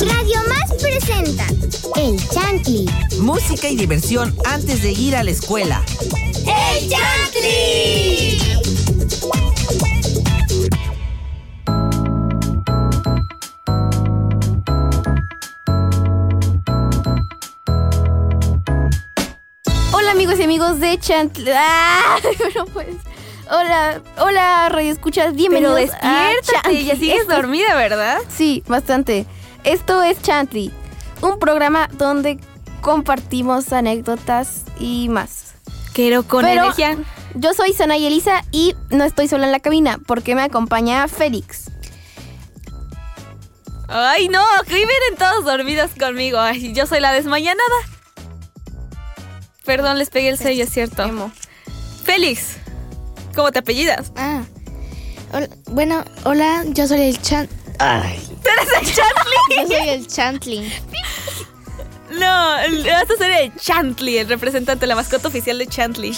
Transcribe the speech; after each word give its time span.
Radio 0.00 0.40
Más 0.48 0.82
presenta 0.82 1.46
El 1.94 2.18
Chantli. 2.28 2.90
Música 3.20 3.68
y 3.68 3.76
diversión 3.76 4.34
antes 4.44 4.82
de 4.82 4.90
ir 4.90 5.14
a 5.14 5.22
la 5.22 5.30
escuela. 5.30 5.80
¡El 6.44 6.90
Chantli! 6.90 8.36
Hola 19.92 20.12
amigos 20.12 20.38
y 20.38 20.42
amigos 20.42 20.80
de 20.80 20.98
Chantli. 20.98 21.50
¡Ah! 21.54 22.18
No 22.54 22.66
puedes. 22.66 22.96
Hola, 23.50 24.00
hola 24.18 24.68
Radio 24.70 24.90
Escuchas, 24.92 25.26
Pero 25.26 25.36
bienvenidos 25.36 25.74
a 25.74 25.80
despiértate, 25.80 26.52
Chantli. 26.52 26.84
ya 26.84 26.96
sigues 26.96 27.28
dormida, 27.28 27.74
¿verdad? 27.76 28.18
Sí, 28.28 28.62
bastante. 28.66 29.26
Esto 29.66 30.02
es 30.02 30.22
Chantli, 30.22 30.72
un 31.20 31.38
programa 31.38 31.88
donde 31.92 32.38
compartimos 32.80 33.72
anécdotas 33.72 34.62
y 34.78 35.08
más. 35.08 35.54
Quiero 35.92 36.22
con 36.22 36.44
Pero- 36.44 36.62
energía. 36.62 36.96
Yo 37.34 37.52
soy 37.52 37.74
Sana 37.74 37.98
y 37.98 38.06
Elisa 38.06 38.42
y 38.50 38.74
no 38.90 39.04
estoy 39.04 39.28
sola 39.28 39.44
en 39.44 39.52
la 39.52 39.60
cabina 39.60 39.98
porque 40.06 40.34
me 40.34 40.40
acompaña 40.42 41.06
Félix. 41.06 41.70
Ay, 43.88 44.28
no, 44.28 44.42
que 44.66 44.74
vienen 44.74 45.16
todos 45.18 45.44
dormidos 45.44 45.90
conmigo. 45.98 46.38
Ay, 46.38 46.72
yo 46.72 46.86
soy 46.86 47.00
la 47.00 47.12
desmañanada. 47.12 47.62
Perdón, 49.64 49.98
les 49.98 50.10
pegué 50.10 50.28
el 50.30 50.38
sello, 50.38 50.64
es 50.64 50.70
cierto. 50.70 51.02
Emo. 51.02 51.30
Félix, 52.04 52.56
¿cómo 53.34 53.50
te 53.52 53.58
apellidas? 53.58 54.12
Ah. 54.16 54.42
Hola- 55.32 55.48
bueno, 55.70 56.04
hola, 56.24 56.62
yo 56.68 56.86
soy 56.86 57.00
el 57.02 57.20
Chan. 57.20 57.48
Ay. 57.78 58.35
¿Tú 58.46 58.76
eres 58.76 58.88
el 58.88 58.94
Chantley? 58.94 59.56
Yo 59.56 59.76
soy 59.76 59.88
el 59.88 60.06
Chantling. 60.06 60.72
No, 62.18 62.52
a 62.52 63.16
ser 63.18 63.30
el 63.42 63.54
Chantley, 63.56 64.18
el 64.18 64.28
representante, 64.28 64.86
la 64.86 64.94
mascota 64.94 65.28
oficial 65.28 65.58
de 65.58 65.66
Chantley. 65.66 66.14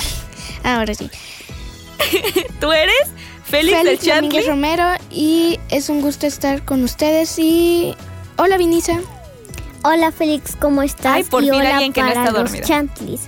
Ah, 0.62 0.79
ahora 0.79 0.95
sí. 0.95 1.11
¿Tú 2.61 2.73
eres 2.73 2.95
Félix, 3.45 3.79
Félix 3.79 3.87
el 3.87 3.98
Chantley? 3.98 4.15
Domínguez 4.15 4.47
Romero 4.47 4.85
y 5.11 5.59
es 5.70 5.89
un 5.89 6.01
gusto 6.01 6.27
estar 6.27 6.65
con 6.65 6.85
ustedes 6.85 7.39
y 7.39 7.95
hola 8.37 8.57
Vinisa. 8.59 9.01
Hola 9.85 10.11
Félix, 10.13 10.57
¿cómo 10.57 10.83
estás? 10.83 11.15
Ay, 11.15 11.25
por 11.25 11.42
y 11.42 11.47
fin 11.47 11.55
hola 11.55 11.70
alguien 11.70 11.92
que 11.92 12.03
no 12.03 12.09
para 12.09 12.25
está 12.25 12.39
los. 12.39 12.61
Chantlis 12.61 13.20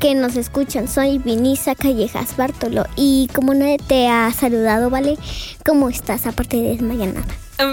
que 0.00 0.14
nos 0.14 0.36
escuchan. 0.36 0.88
Soy 0.88 1.18
Vinisa 1.18 1.74
Callejas 1.74 2.36
Bartolo 2.36 2.86
y 2.96 3.28
como 3.34 3.54
nadie 3.54 3.78
te 3.78 4.08
ha 4.08 4.32
saludado, 4.32 4.90
¿vale? 4.90 5.18
¿Cómo 5.64 5.88
estás 5.88 6.26
aparte 6.26 6.56
de 6.56 6.70
desmayanada? 6.70 7.26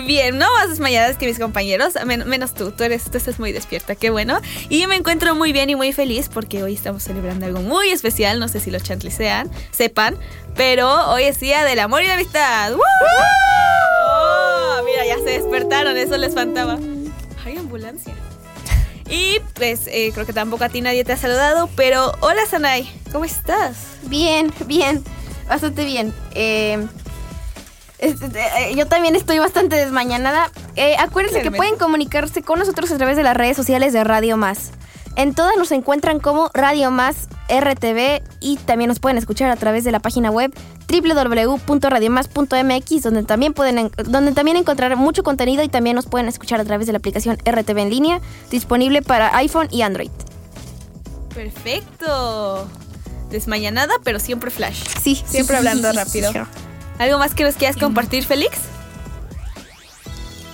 Bien, 0.05 0.37
no 0.39 0.51
más 0.53 0.69
desmayadas 0.69 1.15
que 1.15 1.27
mis 1.27 1.37
compañeros, 1.37 1.93
men- 2.05 2.27
menos 2.27 2.55
tú, 2.55 2.71
tú 2.71 2.83
eres, 2.83 3.03
tú 3.03 3.17
estás 3.19 3.37
muy 3.39 3.51
despierta, 3.51 3.95
qué 3.95 4.09
bueno. 4.09 4.39
Y 4.69 4.87
me 4.87 4.95
encuentro 4.95 5.35
muy 5.35 5.51
bien 5.53 5.69
y 5.69 5.75
muy 5.75 5.93
feliz 5.93 6.27
porque 6.33 6.63
hoy 6.63 6.73
estamos 6.73 7.03
celebrando 7.03 7.45
algo 7.45 7.61
muy 7.61 7.89
especial, 7.89 8.39
no 8.39 8.47
sé 8.47 8.59
si 8.59 8.71
los 8.71 8.81
chantlis 8.81 9.13
sean, 9.13 9.49
sepan, 9.71 10.17
pero 10.55 11.11
hoy 11.11 11.23
es 11.25 11.39
día 11.39 11.63
del 11.65 11.77
amor 11.79 12.01
y 12.01 12.07
la 12.07 12.15
amistad. 12.15 12.73
¡Woo! 12.73 12.81
Oh, 14.07 14.81
mira, 14.85 15.05
ya 15.05 15.17
se 15.17 15.39
despertaron, 15.39 15.95
eso 15.97 16.17
les 16.17 16.33
faltaba. 16.33 16.79
Hay 17.45 17.57
ambulancia. 17.57 18.13
Y 19.07 19.39
pues 19.53 19.81
eh, 19.85 20.09
creo 20.15 20.25
que 20.25 20.33
tampoco 20.33 20.63
a 20.63 20.69
ti 20.69 20.81
nadie 20.81 21.03
te 21.03 21.13
ha 21.13 21.17
saludado, 21.17 21.69
pero 21.75 22.11
hola 22.21 22.43
Sanay, 22.47 22.91
¿cómo 23.11 23.23
estás? 23.23 23.75
Bien, 24.03 24.51
bien, 24.65 25.03
bastante 25.47 25.85
bien. 25.85 26.11
Eh, 26.33 26.83
este, 27.99 28.25
eh, 28.27 28.75
yo 28.75 28.87
también 28.87 29.15
estoy 29.15 29.39
bastante 29.39 29.75
desmañanada. 29.75 30.49
Eh, 30.75 30.95
acuérdense 30.99 31.41
que 31.41 31.51
pueden 31.51 31.77
comunicarse 31.77 32.41
con 32.41 32.59
nosotros 32.59 32.91
a 32.91 32.97
través 32.97 33.17
de 33.17 33.23
las 33.23 33.35
redes 33.37 33.55
sociales 33.57 33.93
de 33.93 34.03
Radio 34.03 34.37
Más. 34.37 34.71
En 35.17 35.33
todas 35.33 35.55
nos 35.57 35.71
encuentran 35.71 36.19
como 36.19 36.49
Radio 36.53 36.91
Más 36.91 37.29
RTV 37.47 38.21
y 38.41 38.57
también 38.57 38.89
nos 38.89 38.99
pueden 38.99 39.17
escuchar 39.17 39.49
a 39.49 39.55
través 39.55 39.85
de 39.85 39.93
la 39.93 39.99
página 39.99 40.29
web 40.29 40.53
www.radiomás.mx 40.89 43.01
donde 43.01 43.23
también 43.23 43.53
pueden 43.53 43.77
en- 43.79 43.91
donde 44.07 44.33
también 44.33 44.57
encontrar 44.57 44.93
mucho 44.97 45.23
contenido 45.23 45.63
y 45.63 45.69
también 45.69 45.95
nos 45.95 46.05
pueden 46.07 46.27
escuchar 46.27 46.59
a 46.59 46.65
través 46.65 46.85
de 46.87 46.91
la 46.93 46.97
aplicación 46.97 47.37
RTV 47.45 47.77
en 47.79 47.89
línea 47.89 48.19
disponible 48.51 49.01
para 49.01 49.33
iPhone 49.37 49.69
y 49.71 49.83
Android. 49.83 50.11
Perfecto. 51.33 52.67
Desmañanada, 53.29 53.93
pero 54.03 54.19
siempre 54.19 54.51
flash. 54.51 54.83
Sí, 55.01 55.21
Siempre 55.27 55.57
hablando 55.63 55.91
rápido. 55.91 56.31
¿Algo 56.99 57.17
más 57.19 57.33
que 57.33 57.43
nos 57.43 57.55
quieras 57.55 57.77
compartir, 57.77 58.25
Félix? 58.25 58.57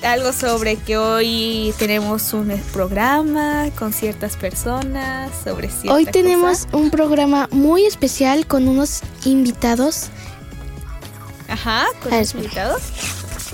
Algo 0.04 0.34
sobre 0.34 0.78
que 0.78 0.98
hoy 0.98 1.76
tenemos 1.78 2.34
un 2.34 2.50
programa 2.74 3.70
con 3.78 3.94
ciertas 3.94 4.36
personas, 4.36 5.30
sobre 5.44 5.70
Hoy 5.90 6.06
cosa. 6.06 6.12
tenemos 6.12 6.68
un 6.72 6.90
programa 6.90 7.48
muy 7.52 7.86
especial 7.86 8.48
con 8.48 8.68
unos 8.68 9.02
invitados, 9.26 10.08
Ajá, 11.48 11.86
con 12.02 12.14
unos 12.14 12.34
invitados. 12.34 12.82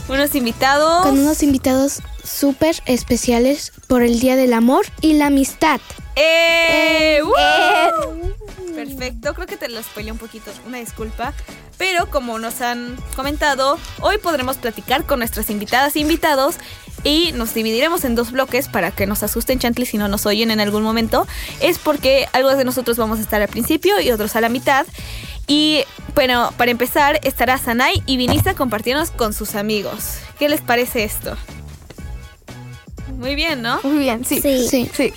Unos 0.07 0.35
invitados. 0.35 1.03
con 1.03 1.19
unos 1.19 1.43
invitados 1.43 1.99
súper 2.23 2.81
especiales 2.85 3.73
por 3.87 4.01
el 4.01 4.21
Día 4.21 4.37
del 4.37 4.53
Amor 4.53 4.85
y 5.01 5.15
la 5.15 5.25
Amistad. 5.25 5.81
¡Eh! 6.15 7.19
¡Uh! 7.25 8.73
Perfecto, 8.73 9.33
creo 9.33 9.47
que 9.47 9.57
te 9.57 9.67
lo 9.67 9.83
spoilé 9.83 10.13
un 10.13 10.17
poquito, 10.17 10.49
una 10.65 10.77
disculpa. 10.77 11.33
Pero 11.77 12.09
como 12.09 12.39
nos 12.39 12.61
han 12.61 12.97
comentado, 13.15 13.77
hoy 14.01 14.17
podremos 14.17 14.57
platicar 14.57 15.05
con 15.05 15.19
nuestras 15.19 15.49
invitadas 15.49 15.95
e 15.95 15.99
invitados 15.99 16.55
y 17.03 17.31
nos 17.33 17.53
dividiremos 17.53 18.03
en 18.03 18.15
dos 18.15 18.31
bloques 18.31 18.67
para 18.67 18.91
que 18.91 19.05
nos 19.05 19.23
asusten 19.23 19.59
chantlis 19.59 19.89
si 19.89 19.97
no 19.97 20.07
nos 20.07 20.25
oyen 20.25 20.51
en 20.51 20.59
algún 20.59 20.83
momento. 20.83 21.27
Es 21.61 21.77
porque 21.77 22.27
algo 22.33 22.55
de 22.55 22.63
nosotros 22.63 22.97
vamos 22.97 23.19
a 23.19 23.21
estar 23.21 23.41
al 23.41 23.47
principio 23.47 23.99
y 23.99 24.11
otros 24.11 24.35
a 24.35 24.41
la 24.41 24.49
mitad. 24.49 24.85
Y 25.47 25.83
bueno, 26.15 26.51
para 26.57 26.71
empezar 26.71 27.19
estará 27.23 27.57
Sanay 27.57 28.01
y 28.05 28.17
Vinisa 28.17 28.55
compartiéndonos 28.55 29.11
con 29.11 29.33
sus 29.33 29.55
amigos. 29.55 30.17
¿Qué 30.39 30.49
les 30.49 30.61
parece 30.61 31.03
esto? 31.03 31.37
Muy 33.17 33.35
bien, 33.35 33.61
¿no? 33.61 33.79
Muy 33.83 33.99
bien, 33.99 34.25
sí. 34.25 34.41
Sí. 34.41 34.67
Sí. 34.67 34.89
Sí. 34.93 35.13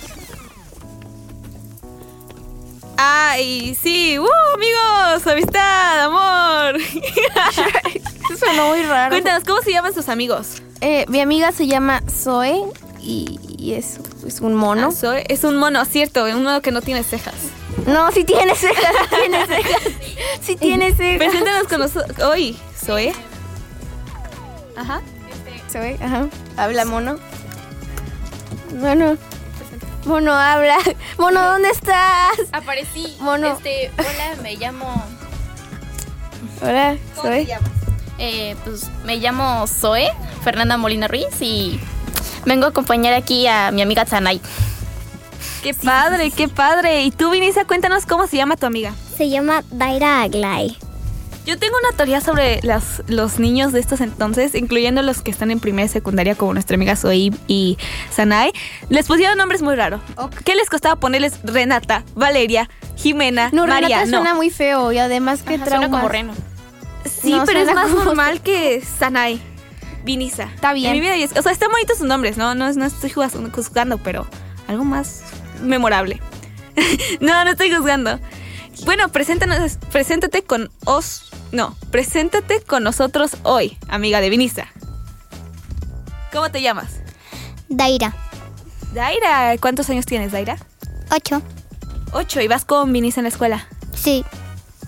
Ay, 3.03 3.75
sí, 3.81 4.19
¡uh, 4.19 4.27
amigos! 4.53 5.25
Amistad, 5.25 6.03
amor. 6.03 6.79
Sonó 8.39 8.67
muy 8.67 8.83
raro. 8.83 9.09
Cuéntanos, 9.09 9.43
¿cómo 9.43 9.59
se 9.63 9.71
llaman 9.71 9.91
sus 9.91 10.07
amigos? 10.07 10.61
Eh, 10.81 11.05
mi 11.07 11.19
amiga 11.19 11.51
se 11.51 11.65
llama 11.65 12.03
Zoe 12.07 12.61
y, 12.99 13.39
y 13.57 13.73
es, 13.73 13.99
es 14.27 14.39
un 14.41 14.53
mono. 14.53 14.89
Ah, 14.89 14.95
Zoe. 14.95 15.23
Es 15.29 15.43
un 15.43 15.57
mono, 15.57 15.83
cierto, 15.85 16.25
un 16.25 16.43
mono 16.43 16.61
que 16.61 16.71
no 16.71 16.81
tiene 16.83 17.03
cejas. 17.03 17.33
No, 17.87 18.11
sí 18.11 18.23
tiene 18.23 18.53
cejas, 18.53 18.93
sí 19.09 19.15
tiene 19.19 19.47
cejas. 19.47 19.81
Sí 20.39 20.55
tiene 20.57 20.93
cejas. 20.93 21.17
Preséntanos 21.17 21.67
con 21.67 21.79
nosotros. 21.79 22.19
Hoy, 22.19 22.55
Zoe. 22.85 23.15
Ajá. 24.77 25.01
Zoe, 25.71 25.97
ajá. 25.99 26.27
Habla 26.55 26.85
mono. 26.85 27.17
Mono. 28.79 29.17
Mono, 30.05 30.33
habla. 30.33 30.77
Mono, 31.17 31.41
¿dónde 31.45 31.69
estás? 31.69 32.37
Aparecí. 32.51 33.15
Mono. 33.19 33.53
Este, 33.53 33.91
hola, 33.97 34.41
me 34.41 34.55
llamo. 34.55 35.03
Hola, 36.61 36.97
Zoe. 37.15 37.47
eh, 38.19 38.55
pues 38.63 38.89
me 39.03 39.17
llamo 39.17 39.65
Zoe, 39.67 40.11
Fernanda 40.43 40.77
Molina 40.77 41.07
Ruiz 41.07 41.41
y 41.41 41.79
vengo 42.45 42.65
a 42.65 42.69
acompañar 42.69 43.13
aquí 43.13 43.47
a 43.47 43.71
mi 43.71 43.81
amiga 43.81 44.05
Tanay. 44.05 44.39
Qué 45.63 45.73
padre, 45.73 46.31
qué 46.31 46.47
padre. 46.47 47.03
Y 47.03 47.11
tú, 47.11 47.29
Vinisa, 47.31 47.65
cuéntanos 47.65 48.05
cómo 48.05 48.27
se 48.27 48.37
llama 48.37 48.57
tu 48.57 48.65
amiga. 48.65 48.93
Se 49.17 49.29
llama 49.29 49.63
Daira 49.71 50.21
Aglay. 50.23 50.77
Yo 51.51 51.57
tengo 51.59 51.75
una 51.85 51.91
teoría 51.97 52.21
sobre 52.21 52.61
las, 52.63 53.03
los 53.07 53.37
niños 53.37 53.73
de 53.73 53.81
estos 53.81 53.99
entonces, 53.99 54.55
incluyendo 54.55 55.01
los 55.01 55.21
que 55.21 55.31
están 55.31 55.51
en 55.51 55.59
primera 55.59 55.85
y 55.85 55.89
secundaria, 55.89 56.33
como 56.35 56.53
nuestra 56.53 56.75
amiga 56.75 56.95
Zoe 56.95 57.31
y 57.49 57.77
Sanay. 58.09 58.53
Les 58.87 59.05
pusieron 59.05 59.37
nombres 59.37 59.61
muy 59.61 59.75
raros. 59.75 59.99
¿Qué 60.45 60.55
les 60.55 60.69
costaba 60.69 60.95
ponerles 60.95 61.39
Renata, 61.43 62.05
Valeria, 62.15 62.69
Jimena, 62.95 63.49
No, 63.51 63.67
María? 63.67 63.89
Renata 63.97 64.05
no. 64.11 64.17
suena 64.19 64.33
muy 64.33 64.49
feo 64.49 64.93
y 64.93 64.97
además 64.99 65.41
que 65.43 65.55
Ajá, 65.55 65.65
trauma. 65.65 65.87
suena 65.87 65.97
como 65.97 66.07
reno. 66.09 66.33
Sí, 67.03 67.33
No, 67.33 67.43
pero 67.45 67.59
es 67.59 67.73
más 67.73 67.89
como- 67.89 68.05
normal 68.05 68.39
que 68.43 68.81
Sanay. 68.81 69.41
Vinisa. 70.05 70.43
Está 70.55 70.71
bien. 70.71 70.87
En 70.87 70.93
mi 70.93 71.01
vida, 71.01 71.17
y 71.17 71.23
es- 71.23 71.35
o 71.37 71.41
sea, 71.41 71.51
están 71.51 71.69
bonitos 71.69 71.97
sus 71.97 72.07
nombres, 72.07 72.37
¿no? 72.37 72.55
No, 72.55 72.71
no 72.71 72.85
estoy 72.85 73.09
juzgando, 73.09 73.51
juzgando, 73.51 73.97
pero 73.97 74.25
algo 74.69 74.85
más 74.85 75.21
memorable. 75.61 76.21
no, 77.19 77.43
no 77.43 77.51
estoy 77.51 77.73
juzgando. 77.75 78.21
Bueno, 78.85 79.09
preséntanos, 79.09 79.77
preséntate 79.91 80.43
con 80.43 80.71
os. 80.85 81.27
No, 81.51 81.75
preséntate 81.91 82.61
con 82.61 82.83
nosotros 82.83 83.37
hoy, 83.43 83.77
amiga 83.89 84.21
de 84.21 84.29
Vinisa. 84.29 84.67
¿Cómo 86.31 86.49
te 86.49 86.61
llamas? 86.61 86.91
Daira. 87.67 88.15
Daira, 88.93 89.55
¿cuántos 89.59 89.89
años 89.89 90.05
tienes, 90.05 90.31
Daira? 90.31 90.57
Ocho. 91.13 91.41
Ocho, 92.13 92.41
y 92.41 92.47
vas 92.47 92.63
con 92.65 92.91
Vinisa 92.93 93.19
en 93.19 93.23
la 93.25 93.29
escuela. 93.29 93.67
Sí. 93.93 94.23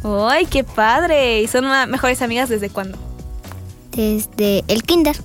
¡Ay, 0.04 0.46
qué 0.46 0.64
padre! 0.64 1.42
¿Y 1.42 1.48
son 1.48 1.66
mejores 1.90 2.22
amigas 2.22 2.50
desde 2.50 2.70
cuándo? 2.70 2.98
Desde 3.92 4.64
el 4.68 4.84
kinder. 4.84 5.16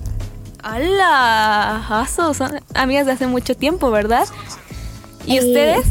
¡Hala! 0.61 2.01
Aso, 2.01 2.33
son 2.33 2.61
amigas 2.75 3.05
de 3.05 3.13
hace 3.13 3.27
mucho 3.27 3.55
tiempo, 3.55 3.91
¿verdad? 3.91 4.27
¿Y 5.25 5.37
Eh. 5.37 5.39
ustedes? 5.39 5.85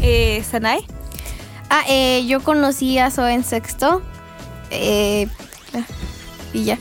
Eh, 0.00 0.44
¿Sanay? 0.48 0.84
Ah, 1.70 1.82
eh, 1.88 2.24
yo 2.26 2.40
conocí 2.42 2.98
a 2.98 3.10
Zoe 3.10 3.32
en 3.34 3.44
sexto. 3.44 4.02
Eh, 4.70 5.28
y 6.52 6.64
ya. 6.64 6.78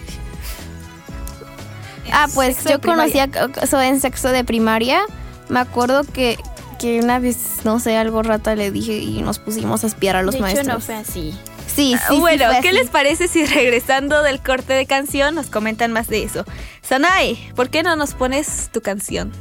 Ah, 2.12 2.28
pues 2.34 2.64
yo 2.64 2.80
conocí 2.80 3.20
a 3.20 3.30
Zoe 3.66 3.88
en 3.88 4.00
sexto 4.00 4.30
de 4.30 4.44
primaria. 4.44 5.02
Me 5.50 5.60
acuerdo 5.60 6.04
que, 6.04 6.38
que 6.80 7.00
una 7.00 7.20
vez, 7.20 7.38
no 7.64 7.80
sé, 7.80 7.98
algo 7.98 8.24
rata 8.24 8.56
le 8.56 8.72
dije 8.72 8.98
y 8.98 9.22
nos 9.22 9.40
pusimos 9.40 9.84
a 9.84 9.88
espiar 9.88 10.16
a 10.16 10.24
los 10.24 10.36
de 10.36 10.42
maestros. 10.42 10.68
hecho, 10.68 10.76
no 10.76 10.82
fue 10.82 10.96
así. 10.96 11.38
Sí, 11.68 11.96
sí, 12.10 12.20
bueno, 12.20 12.46
¿qué 12.62 12.70
así. 12.70 12.78
les 12.78 12.90
parece 12.90 13.28
si 13.28 13.46
regresando 13.46 14.24
del 14.24 14.42
corte 14.42 14.74
de 14.74 14.86
canción 14.86 15.36
nos 15.36 15.48
comentan 15.48 15.92
más 15.92 16.08
de 16.08 16.24
eso? 16.24 16.44
Sanay, 16.82 17.52
¿por 17.56 17.70
qué 17.70 17.84
no 17.84 17.96
nos 17.96 18.14
pones 18.14 18.70
tu 18.72 18.82
canción? 18.82 19.32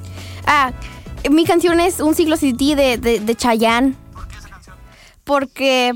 Ah, 0.45 0.73
mi 1.31 1.45
canción 1.45 1.81
es 1.81 2.01
Un 2.01 2.15
siglo 2.15 2.37
sin 2.37 2.57
ti 2.57 2.75
de, 2.75 2.99
de, 2.99 3.21
de 3.21 3.35
Chayanne. 3.35 3.95
Porque. 5.25 5.93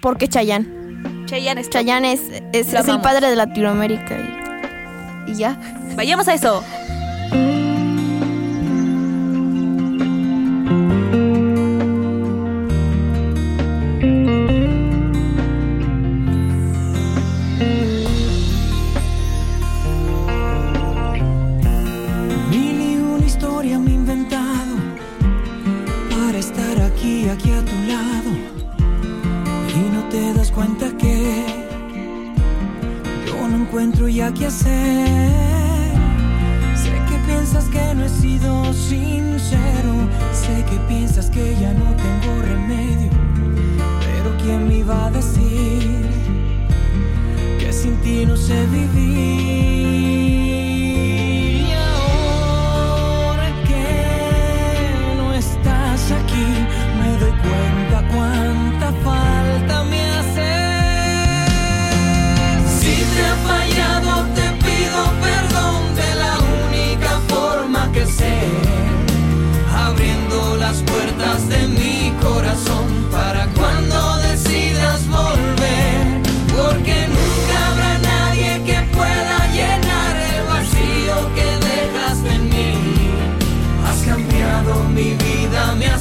Porque 0.00 0.28
Chayanne. 0.28 0.79
Chayanne 1.30 1.60
está. 1.60 1.78
Chayanne 1.78 2.12
es, 2.12 2.20
es, 2.52 2.74
es 2.74 2.88
el 2.88 3.00
padre 3.00 3.30
de 3.30 3.36
Latinoamérica. 3.36 4.18
Y, 5.26 5.30
y 5.30 5.34
ya. 5.36 5.56
Vayamos 5.94 6.26
a 6.26 6.34
eso. 6.34 6.64
Que 40.70 40.76
piensas 40.88 41.28
que 41.30 41.56
ya 41.60 41.72
no 41.74 41.94
tengo 41.96 42.42
remedio. 42.42 43.10
Pero 44.00 44.36
¿quién 44.42 44.68
me 44.68 44.78
iba 44.78 45.06
a 45.06 45.10
decir 45.10 46.06
que 47.58 47.72
sin 47.72 47.96
ti 48.02 48.24
no 48.24 48.36
sé 48.36 48.66
vivir? 48.66 49.19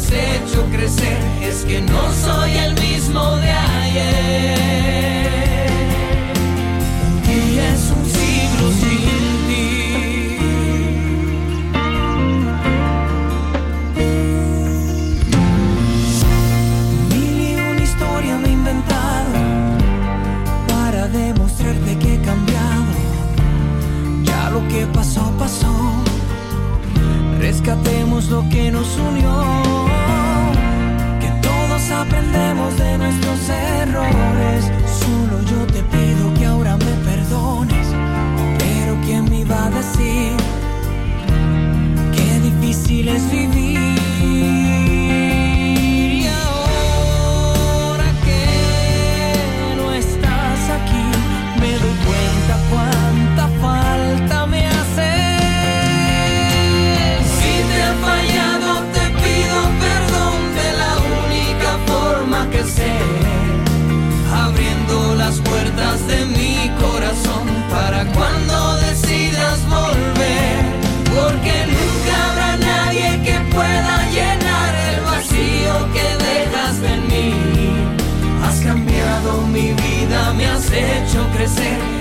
Has 0.09 0.51
hecho 0.51 0.65
crecer, 0.71 1.17
es 1.41 1.65
que 1.65 1.81
no 1.81 2.13
soy 2.13 2.51
el 2.51 2.73
mismo 2.75 3.35
de 3.37 3.51
ayer. 3.51 4.59
Un 7.13 7.21
día 7.27 7.73
es 7.73 7.91
un 7.91 8.05
siglo 8.05 8.71
sin 8.71 9.47
ti. 9.47 9.63
Mil 17.09 17.41
y 17.41 17.55
una 17.55 17.83
historia 17.83 18.37
me 18.37 18.47
he 18.47 18.51
inventado 18.51 19.33
para 20.67 21.07
demostrarte 21.07 21.97
que 21.97 22.15
he 22.15 22.21
cambiado. 22.21 22.85
Ya 24.23 24.49
lo 24.49 24.67
que 24.67 24.87
pasó, 24.87 25.31
pasó. 25.37 25.73
Rescatemos 27.39 28.29
lo 28.29 28.47
que 28.49 28.71
nos 28.71 28.97
unió. 28.97 29.68
Difícil 43.09 43.15
es 43.15 43.48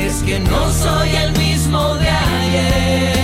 es 0.00 0.22
que 0.22 0.40
no 0.40 0.72
soy 0.72 1.10
el 1.16 1.32
mismo 1.38 1.94
de 1.94 2.08
ayer. 2.08 3.17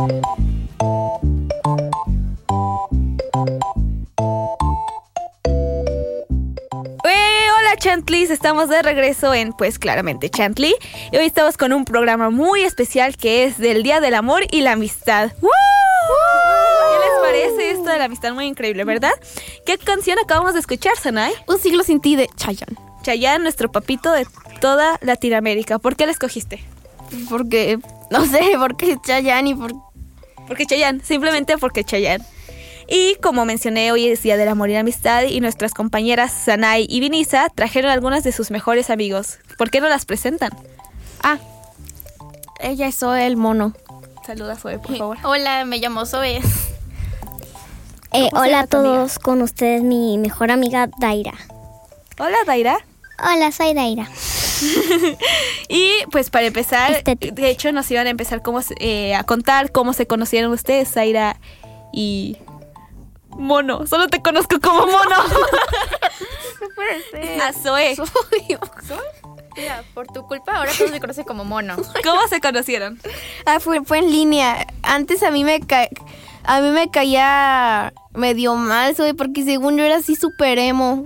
Eh, 0.00 0.06
hola 7.58 7.76
Chantlis, 7.78 8.30
estamos 8.30 8.70
de 8.70 8.80
regreso 8.80 9.34
en 9.34 9.52
Pues 9.52 9.78
Claramente 9.78 10.30
Chantley. 10.30 10.74
Y 11.12 11.16
hoy 11.18 11.26
estamos 11.26 11.58
con 11.58 11.74
un 11.74 11.84
programa 11.84 12.30
muy 12.30 12.62
especial 12.62 13.18
que 13.18 13.44
es 13.44 13.58
del 13.58 13.82
Día 13.82 14.00
del 14.00 14.14
Amor 14.14 14.44
y 14.50 14.62
la 14.62 14.72
Amistad. 14.72 15.32
¿Qué 15.32 15.46
les 16.98 17.20
parece 17.20 17.70
esto 17.72 17.90
de 17.90 17.98
la 17.98 18.04
amistad? 18.06 18.32
Muy 18.32 18.46
increíble, 18.46 18.84
¿verdad? 18.84 19.12
¿Qué 19.66 19.76
canción 19.76 20.18
acabamos 20.18 20.54
de 20.54 20.60
escuchar, 20.60 20.96
Sanay? 20.96 21.34
Un 21.46 21.58
siglo 21.58 21.82
sin 21.84 22.00
ti 22.00 22.16
de 22.16 22.30
Chayanne. 22.36 22.78
Chayanne, 23.02 23.42
nuestro 23.42 23.70
papito 23.70 24.12
de 24.12 24.26
toda 24.62 24.98
Latinoamérica. 25.02 25.78
¿Por 25.78 25.94
qué 25.94 26.06
la 26.06 26.12
escogiste? 26.12 26.64
Porque, 27.28 27.78
no 28.10 28.24
sé, 28.24 28.52
porque 28.58 28.96
Chayanne 29.04 29.50
y 29.50 29.54
porque 29.54 29.89
porque 30.50 30.66
Chayanne, 30.66 31.00
simplemente 31.04 31.56
porque 31.58 31.84
Chayanne. 31.84 32.24
Y 32.88 33.14
como 33.22 33.44
mencioné, 33.44 33.92
hoy 33.92 34.08
es 34.08 34.20
Día 34.24 34.36
del 34.36 34.48
Amor 34.48 34.68
y 34.68 34.72
la 34.72 34.80
Amistad 34.80 35.22
y 35.22 35.40
nuestras 35.40 35.74
compañeras 35.74 36.32
Sanay 36.32 36.88
y 36.90 36.98
Vinisa 36.98 37.48
trajeron 37.54 37.88
algunas 37.92 38.24
de 38.24 38.32
sus 38.32 38.50
mejores 38.50 38.90
amigos. 38.90 39.38
¿Por 39.56 39.70
qué 39.70 39.80
no 39.80 39.88
las 39.88 40.06
presentan? 40.06 40.50
Ah, 41.22 41.38
ella 42.58 42.88
es 42.88 42.96
Zoe 42.98 43.28
el 43.28 43.36
mono. 43.36 43.74
Saluda, 44.26 44.56
Zoe, 44.56 44.80
por 44.80 44.96
favor. 44.98 45.18
Hola, 45.22 45.64
me 45.64 45.78
llamo 45.78 46.04
Zoe. 46.04 46.38
Eh, 46.38 46.42
¿Cómo 48.10 48.28
se 48.30 48.36
hola 48.36 48.56
a 48.56 48.60
amiga? 48.62 48.66
todos, 48.66 49.20
con 49.20 49.40
ustedes 49.42 49.84
mi 49.84 50.18
mejor 50.18 50.50
amiga 50.50 50.88
Daira. 50.98 51.34
Hola, 52.18 52.38
Daira. 52.44 52.76
Hola, 53.22 53.52
soy 53.52 53.74
Daira. 53.74 54.08
Y 55.68 55.90
pues 56.10 56.28
para 56.30 56.46
empezar, 56.46 56.90
Estética. 56.92 57.34
de 57.34 57.48
hecho 57.50 57.72
nos 57.72 57.90
iban 57.90 58.06
a 58.06 58.10
empezar 58.10 58.42
cómo, 58.42 58.60
eh, 58.78 59.14
a 59.14 59.22
contar 59.24 59.72
cómo 59.72 59.92
se 59.94 60.06
conocieron 60.06 60.52
ustedes, 60.52 60.90
Zaira 60.92 61.38
y 61.92 62.36
Mono. 63.30 63.86
Solo 63.86 64.08
te 64.08 64.20
conozco 64.20 64.60
como 64.60 64.86
Mono. 64.86 65.16
No 66.60 66.66
puede 66.74 67.02
ser. 67.10 67.40
a 67.42 67.52
Zoe. 67.54 67.96
Mira, 69.56 69.82
por 69.94 70.06
tu 70.08 70.26
culpa 70.26 70.56
ahora 70.58 70.70
todo 70.76 70.88
se 70.88 71.00
conoce 71.00 71.24
como 71.24 71.44
mono. 71.44 71.76
¿Cómo 72.04 72.28
se 72.28 72.38
conocieron? 72.40 73.00
Ah, 73.46 73.60
fue, 73.60 73.82
fue 73.82 73.98
en 73.98 74.10
línea. 74.10 74.66
Antes 74.82 75.22
a 75.22 75.30
mí 75.30 75.42
me 75.42 75.60
ca- 75.60 75.88
a 76.44 76.60
mí 76.60 76.68
me 76.68 76.90
caía 76.90 77.94
medio 78.12 78.56
mal, 78.56 78.94
Zoe, 78.94 79.14
porque 79.14 79.42
según 79.44 79.78
yo 79.78 79.84
era 79.84 79.96
así 79.96 80.16
súper 80.16 80.58
emo. 80.58 81.04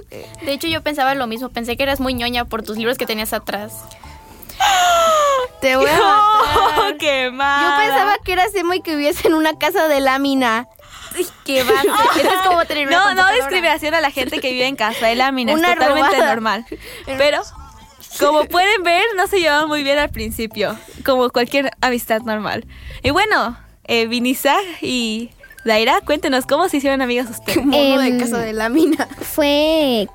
De 0.44 0.52
hecho, 0.52 0.66
yo 0.68 0.82
pensaba 0.82 1.14
lo 1.14 1.26
mismo. 1.26 1.48
Pensé 1.50 1.76
que 1.76 1.82
eras 1.82 2.00
muy 2.00 2.14
ñoña 2.14 2.44
por 2.44 2.62
tus 2.62 2.76
libros 2.76 2.98
que 2.98 3.06
tenías 3.06 3.32
atrás. 3.32 3.72
Te 5.60 5.76
voy 5.76 5.86
a 5.86 5.92
matar. 5.98 6.94
¡Oh, 6.94 6.98
qué 6.98 7.30
mal! 7.30 7.70
Yo 7.80 7.86
pensaba 7.88 8.16
que 8.24 8.32
eras 8.32 8.54
emo 8.54 8.74
y 8.74 8.80
que 8.80 8.96
viviese 8.96 9.28
en 9.28 9.34
una 9.34 9.58
casa 9.58 9.88
de 9.88 10.00
lámina. 10.00 10.68
¿Qué 11.44 11.62
va? 11.62 11.70
Eso 12.16 12.28
es 12.28 12.40
como 12.46 12.64
tener 12.64 12.88
una 12.88 13.14
No, 13.14 13.22
no 13.22 13.32
discriminación 13.34 13.94
a 13.94 14.00
la 14.00 14.10
gente 14.10 14.40
que 14.40 14.50
vive 14.52 14.66
en 14.66 14.76
casa 14.76 15.06
de 15.06 15.14
láminas, 15.14 15.56
Una 15.56 15.74
totalmente 15.74 16.16
robada. 16.16 16.34
normal. 16.34 16.66
Pero, 17.06 17.42
como 18.18 18.44
pueden 18.46 18.82
ver, 18.82 19.02
no 19.16 19.26
se 19.26 19.38
llevaban 19.40 19.68
muy 19.68 19.82
bien 19.82 19.98
al 19.98 20.08
principio, 20.10 20.76
como 21.04 21.28
cualquier 21.30 21.70
amistad 21.80 22.22
normal. 22.22 22.64
Y 23.02 23.10
bueno, 23.10 23.58
eh, 23.84 24.06
Vinisa 24.06 24.56
y 24.80 25.30
Daira, 25.64 26.00
cuéntenos 26.04 26.46
cómo 26.46 26.68
se 26.68 26.78
hicieron 26.78 27.02
amigas 27.02 27.30
ustedes. 27.30 27.64
Mono 27.64 28.00
de 28.00 28.08
Em, 28.08 28.18
casa 28.18 28.38
de 28.38 28.52
lámina. 28.52 29.06
Fue. 29.20 30.08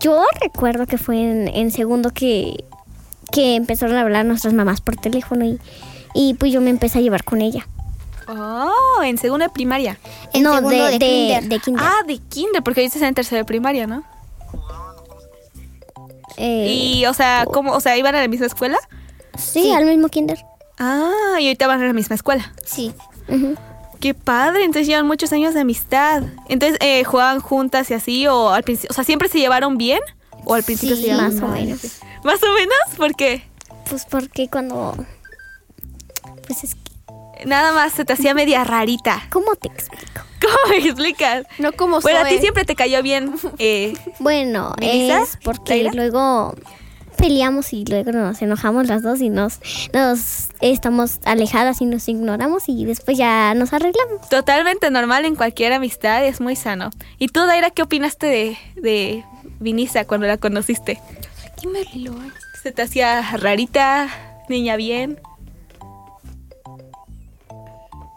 Yo 0.00 0.22
recuerdo 0.40 0.86
que 0.86 0.96
fue 0.98 1.16
en, 1.20 1.48
en 1.48 1.70
segundo 1.72 2.10
que, 2.10 2.64
que 3.32 3.56
empezaron 3.56 3.96
a 3.96 4.02
hablar 4.02 4.24
nuestras 4.24 4.54
mamás 4.54 4.80
por 4.80 4.96
teléfono 4.96 5.44
y, 5.44 5.58
y 6.14 6.34
pues 6.34 6.52
yo 6.52 6.60
me 6.60 6.70
empecé 6.70 6.98
a 6.98 7.02
llevar 7.02 7.24
con 7.24 7.40
ella. 7.42 7.66
Oh, 8.28 9.02
en 9.02 9.18
segunda 9.18 9.46
de 9.46 9.52
primaria. 9.52 9.98
En 10.32 10.42
no, 10.44 10.60
de, 10.60 10.76
de, 10.98 11.40
de 11.42 11.58
kinder. 11.58 11.82
Ah, 11.84 12.02
de 12.06 12.18
kinder, 12.18 12.62
porque 12.62 12.80
ahorita 12.82 12.94
están 12.96 13.08
en 13.08 13.14
tercera 13.14 13.38
de 13.38 13.44
primaria, 13.44 13.86
¿no? 13.86 14.04
Eh, 16.36 16.68
Y, 16.70 17.06
o 17.06 17.14
sea, 17.14 17.44
¿cómo? 17.52 17.72
O 17.72 17.80
sea, 17.80 17.96
¿iban 17.96 18.14
a 18.14 18.20
la 18.20 18.28
misma 18.28 18.46
escuela? 18.46 18.78
sí, 19.36 19.70
al 19.72 19.84
mismo 19.86 20.08
kinder. 20.08 20.38
Ah, 20.78 21.38
y 21.40 21.46
ahorita 21.46 21.66
van 21.66 21.82
a 21.82 21.86
la 21.86 21.92
misma 21.92 22.14
escuela. 22.16 22.52
Sí. 22.64 22.92
Ujú. 23.28 23.54
Qué 24.00 24.14
padre, 24.14 24.60
entonces 24.64 24.86
llevan 24.86 25.06
muchos 25.06 25.32
años 25.32 25.54
de 25.54 25.60
amistad. 25.60 26.22
Entonces, 26.48 26.78
eh, 26.80 27.04
¿juegan 27.04 27.40
juntas 27.40 27.90
y 27.90 27.94
así? 27.94 28.26
¿O 28.26 28.50
al 28.50 28.62
principio, 28.62 28.90
o 28.90 28.94
sea, 28.94 29.04
siempre 29.04 29.28
se 29.28 29.38
llevaron 29.38 29.76
bien? 29.76 30.00
¿O 30.44 30.54
al 30.54 30.62
principio 30.62 30.94
Sí, 30.96 31.02
se 31.02 31.08
llevaban 31.08 31.34
más 31.34 31.42
o 31.42 31.48
menos. 31.48 31.80
¿Más 32.24 32.42
o 32.42 32.52
menos? 32.52 32.96
¿Por 32.96 33.14
qué? 33.14 33.42
Pues 33.88 34.04
porque 34.04 34.48
cuando. 34.48 34.94
Pues 36.46 36.64
es 36.64 36.74
que. 36.74 37.44
Nada 37.46 37.72
más 37.72 37.92
se 37.92 38.04
te 38.04 38.12
hacía 38.12 38.34
media 38.34 38.64
rarita. 38.64 39.22
¿Cómo 39.30 39.54
te 39.56 39.68
explico? 39.68 40.22
¿Cómo 40.40 40.56
me 40.70 40.76
explicas? 40.78 41.44
No 41.58 41.72
como 41.72 42.00
Bueno, 42.00 42.20
a 42.20 42.24
ti 42.24 42.38
siempre 42.38 42.64
te 42.64 42.74
cayó 42.76 43.02
bien. 43.02 43.34
Eh, 43.58 43.94
Bueno, 44.20 44.74
¿Melissa? 44.80 45.22
es 45.22 45.38
porque 45.42 45.90
luego 45.92 46.54
peleamos 47.18 47.72
y 47.74 47.84
luego 47.84 48.12
nos 48.12 48.40
enojamos 48.40 48.86
las 48.86 49.02
dos 49.02 49.20
y 49.20 49.28
nos, 49.28 49.60
nos 49.92 50.48
estamos 50.60 51.18
alejadas 51.24 51.82
y 51.82 51.84
nos 51.84 52.08
ignoramos 52.08 52.68
y 52.68 52.86
después 52.86 53.18
ya 53.18 53.52
nos 53.54 53.72
arreglamos. 53.74 54.26
totalmente 54.30 54.90
normal 54.90 55.26
en 55.26 55.34
cualquier 55.34 55.74
amistad, 55.74 56.24
es 56.24 56.40
muy 56.40 56.56
sano. 56.56 56.90
¿Y 57.18 57.28
tú, 57.28 57.44
Daira, 57.44 57.70
qué 57.70 57.82
opinaste 57.82 58.26
de, 58.26 58.58
de 58.76 59.24
Vinisa 59.60 60.06
cuando 60.06 60.26
la 60.26 60.38
conociste? 60.38 61.00
¿Se 62.62 62.72
te 62.72 62.82
hacía 62.82 63.20
rarita? 63.36 64.08
¿Niña 64.48 64.76
bien? 64.76 65.20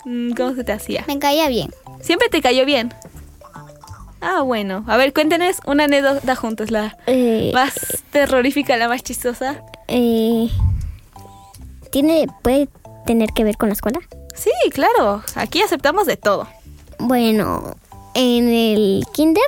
Mm, 0.06 0.34
¿Cómo 0.34 0.54
se 0.56 0.64
te 0.64 0.72
hacía? 0.72 1.04
Me 1.08 1.20
caía 1.20 1.50
bien. 1.50 1.70
¿Siempre 2.02 2.30
te 2.30 2.42
cayó 2.42 2.66
bien? 2.66 2.94
Ah, 4.22 4.42
bueno. 4.44 4.84
A 4.88 4.98
ver, 4.98 5.14
cuéntenos 5.14 5.58
una 5.66 5.86
anécdota 5.86 6.36
juntos, 6.36 6.70
la 6.72 6.96
Eh, 7.08 7.52
más 7.54 7.74
terrorífica, 8.12 8.78
la 8.78 8.88
más 8.88 9.04
chistosa. 9.04 9.64
eh, 9.88 10.48
¿Tiene, 11.92 12.28
puede 12.42 12.70
tener 13.06 13.30
que 13.34 13.44
ver 13.44 13.58
con 13.58 13.70
la 13.70 13.74
escuela? 13.74 14.00
Sí, 14.34 14.52
claro. 14.72 15.24
Aquí 15.36 15.62
aceptamos 15.62 16.06
de 16.06 16.18
todo. 16.18 16.48
Bueno, 17.00 17.76
en 18.14 18.48
el 18.50 19.04
kinder, 19.12 19.44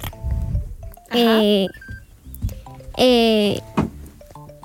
eh, 1.13 1.67
eh, 2.97 3.61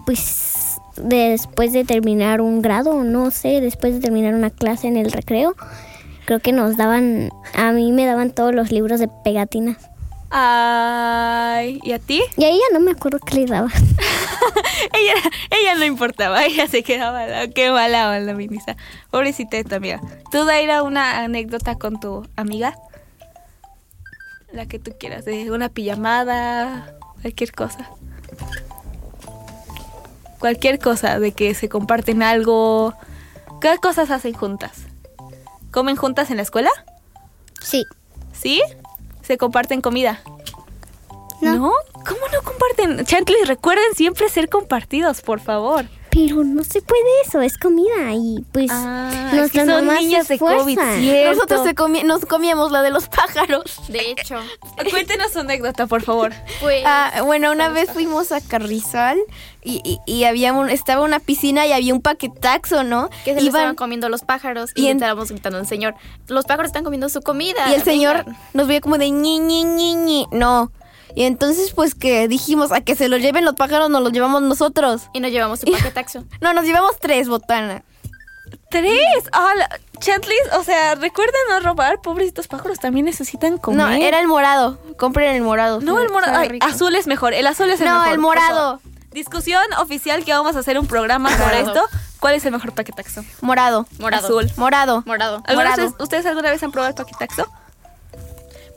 pues 0.07 0.79
después 0.97 1.73
de 1.73 1.85
terminar 1.85 2.41
un 2.41 2.63
grado, 2.63 3.05
no 3.05 3.31
sé, 3.31 3.61
después 3.61 3.95
de 3.95 4.01
terminar 4.01 4.35
una 4.35 4.51
clase 4.51 4.89
en 4.89 4.97
el 4.97 5.13
recreo, 5.13 5.55
creo 6.25 6.41
que 6.41 6.53
nos 6.53 6.77
daban, 6.77 7.31
a 7.55 7.73
mí 7.73 7.93
me 7.93 8.07
daban 8.07 8.33
todos 8.33 8.55
los 8.55 8.73
libros 8.73 8.99
de 9.01 9.09
pegatinas. 9.23 9.77
Ay, 10.31 11.81
¿y 11.83 11.93
a 11.93 11.99
ti? 11.99 12.23
Y 12.37 12.45
a 12.45 12.49
ella 12.49 12.63
no 12.73 12.81
me 12.81 12.91
acuerdo 12.93 13.19
qué 13.19 13.35
le 13.37 13.47
daba. 13.47 13.69
ella, 14.93 15.15
ella 15.51 15.75
no 15.77 15.85
importaba, 15.85 16.45
ella 16.45 16.67
se 16.69 16.83
quedaba, 16.83 17.27
la- 17.27 17.49
qué 17.49 17.71
mala 17.71 18.11
onda, 18.11 18.35
Vinisa. 18.35 18.77
Pobrecita 19.11 19.57
de 19.57 19.65
tu 19.65 19.75
amiga. 19.75 20.01
¿Tú, 20.31 20.45
Daira, 20.45 20.83
una 20.83 21.21
anécdota 21.21 21.77
con 21.77 21.99
tu 21.99 22.27
amiga? 22.37 22.75
La 24.53 24.67
que 24.67 24.79
tú 24.79 24.93
quieras, 24.99 25.25
de 25.25 25.51
una 25.51 25.69
pijamada, 25.71 26.95
cualquier 27.23 27.53
cosa. 27.53 27.91
Cualquier 30.39 30.79
cosa, 30.79 31.19
de 31.19 31.33
que 31.33 31.55
se 31.55 31.69
comparten 31.69 32.23
algo. 32.23 32.95
¿Qué 33.61 33.77
cosas 33.79 34.11
hacen 34.11 34.35
juntas? 34.35 34.83
¿Comen 35.73 35.97
juntas 35.97 36.31
en 36.31 36.37
la 36.37 36.43
escuela? 36.43 36.71
Sí. 37.61 37.85
¿Sí? 38.33 38.63
¿Se 39.29 39.37
comparten 39.37 39.83
comida? 39.83 40.23
No. 41.43 41.71
¿Cómo 41.93 42.21
no 42.33 42.43
comparten? 42.43 43.05
Chantley, 43.05 43.45
recuerden 43.45 43.85
siempre 43.95 44.31
ser 44.31 44.49
compartidos, 44.49 45.21
por 45.21 45.41
favor. 45.41 45.85
Pero 46.11 46.43
no 46.43 46.65
se 46.65 46.81
puede 46.81 47.03
eso, 47.27 47.41
es 47.43 47.59
comida 47.59 48.13
y 48.15 48.45
pues 48.53 48.71
Ah, 48.73 49.11
es 49.13 49.31
que 49.31 49.37
nuestras 49.37 49.67
son 49.67 49.87
mamás 49.87 50.03
niñas 50.03 50.27
se 50.27 50.35
de 50.35 50.39
COVID. 50.39 50.79
Nosotros 51.27 51.65
se 51.65 51.75
comi- 51.75 52.03
nos 52.05 52.25
comíamos 52.25 52.73
la 52.73 52.83
de 52.83 52.91
los 52.91 53.09
pájaros. 53.09 53.81
De 53.89 54.11
hecho, 54.13 54.37
Cuéntenos 54.91 55.33
su 55.33 55.41
anécdota, 55.41 55.87
por 55.87 56.03
favor. 56.03 56.33
pues. 56.61 56.83
Ah, 56.87 57.23
bueno, 57.25 57.53
una 57.53 57.69
vez 57.69 57.91
fuimos 57.91 58.33
a 58.33 58.41
Carrizal 58.41 59.19
y, 59.63 59.81
y- 59.85 59.99
y 60.11 60.25
había 60.25 60.53
un, 60.55 60.71
estaba 60.71 61.03
una 61.03 61.21
piscina 61.21 61.67
y 61.67 61.73
había 61.73 61.93
un 61.93 62.01
paquetaxo, 62.01 62.85
¿no? 62.85 63.11
que 63.25 63.35
se 63.35 63.41
Iban- 63.41 63.47
estaban 63.47 63.75
comiendo 63.77 64.09
los 64.09 64.23
pájaros 64.23 64.71
y, 64.75 64.81
y 64.81 64.85
le 64.85 64.91
en- 64.93 64.97
estábamos 64.99 65.31
gritando 65.31 65.59
al 65.59 65.67
señor, 65.67 65.95
los 66.27 66.45
pájaros 66.47 66.69
están 66.69 66.85
comiendo 66.85 67.09
su 67.11 67.21
comida. 67.21 67.69
y 67.71 67.75
el 67.75 67.83
señor 67.83 68.25
vengan". 68.25 68.37
nos 68.55 68.67
veía 68.67 68.81
como 68.81 68.97
de 68.99 69.11
ñi, 69.11 69.39
ñi, 69.41 69.65
ñi, 69.65 69.95
ñi. 69.95 70.27
No. 70.33 70.73
Y 71.15 71.25
entonces, 71.25 71.73
pues 71.73 71.95
que 71.95 72.29
dijimos 72.29 72.71
a 72.73 72.81
que 72.81 72.95
se 72.95 73.09
lo 73.09 73.17
lleven 73.17 73.45
los 73.45 73.55
pájaros, 73.55 73.91
nos 73.91 74.03
los 74.03 74.13
llevamos 74.13 74.43
nosotros. 74.43 75.09
Y 75.13 75.21
nos 75.21 75.31
llevamos 75.31 75.61
su 75.61 75.67
paquetaxo. 75.71 76.25
No, 76.41 76.53
nos 76.53 76.65
llevamos 76.65 76.97
tres, 77.01 77.29
botana. 77.29 77.83
¡Tres! 78.71 78.93
¡Hola! 79.35 79.69
Chantley, 79.99 80.37
o 80.59 80.63
sea, 80.63 80.95
recuerden 80.95 81.41
no 81.51 81.61
robar, 81.61 82.01
pobrecitos 82.03 82.47
pájaros 82.49 82.79
también 82.79 83.07
necesitan 83.07 83.59
comer. 83.59 83.79
No, 83.87 83.91
era 83.93 84.21
el 84.21 84.29
morado. 84.29 84.79
Compren 84.99 85.35
el 85.35 85.43
morado. 85.43 85.81
No, 85.81 85.99
el 86.01 86.11
morado. 86.11 86.37
Ay, 86.39 86.59
azul 86.61 86.95
es 86.95 87.07
mejor. 87.07 87.33
El 87.35 87.47
azul 87.47 87.69
es 87.71 87.81
el 87.81 87.87
No, 87.89 87.95
mejor. 88.01 88.13
el 88.13 88.19
morado. 88.19 88.81
Eso. 88.85 88.91
Discusión 89.11 89.63
oficial 89.81 90.25
que 90.25 90.33
vamos 90.33 90.55
a 90.55 90.59
hacer 90.61 90.79
un 90.79 90.87
programa 90.87 91.31
sobre 91.31 91.63
Morado. 91.65 91.85
esto. 91.87 91.99
¿Cuál 92.21 92.35
es 92.35 92.45
el 92.45 92.53
mejor 92.53 92.73
paquetaxo? 92.75 93.25
Morado. 93.41 93.87
Morado. 93.99 94.27
Azul. 94.27 94.51
Morado. 94.57 95.03
Morado. 95.07 95.43
¿Alguna 95.47 95.71
Morado. 95.71 95.83
vez- 95.91 95.95
¿Ustedes 96.01 96.27
alguna 96.27 96.51
vez 96.51 96.63
han 96.63 96.71
probado 96.71 96.91
el 96.91 96.95
paquetaxo? 96.95 97.49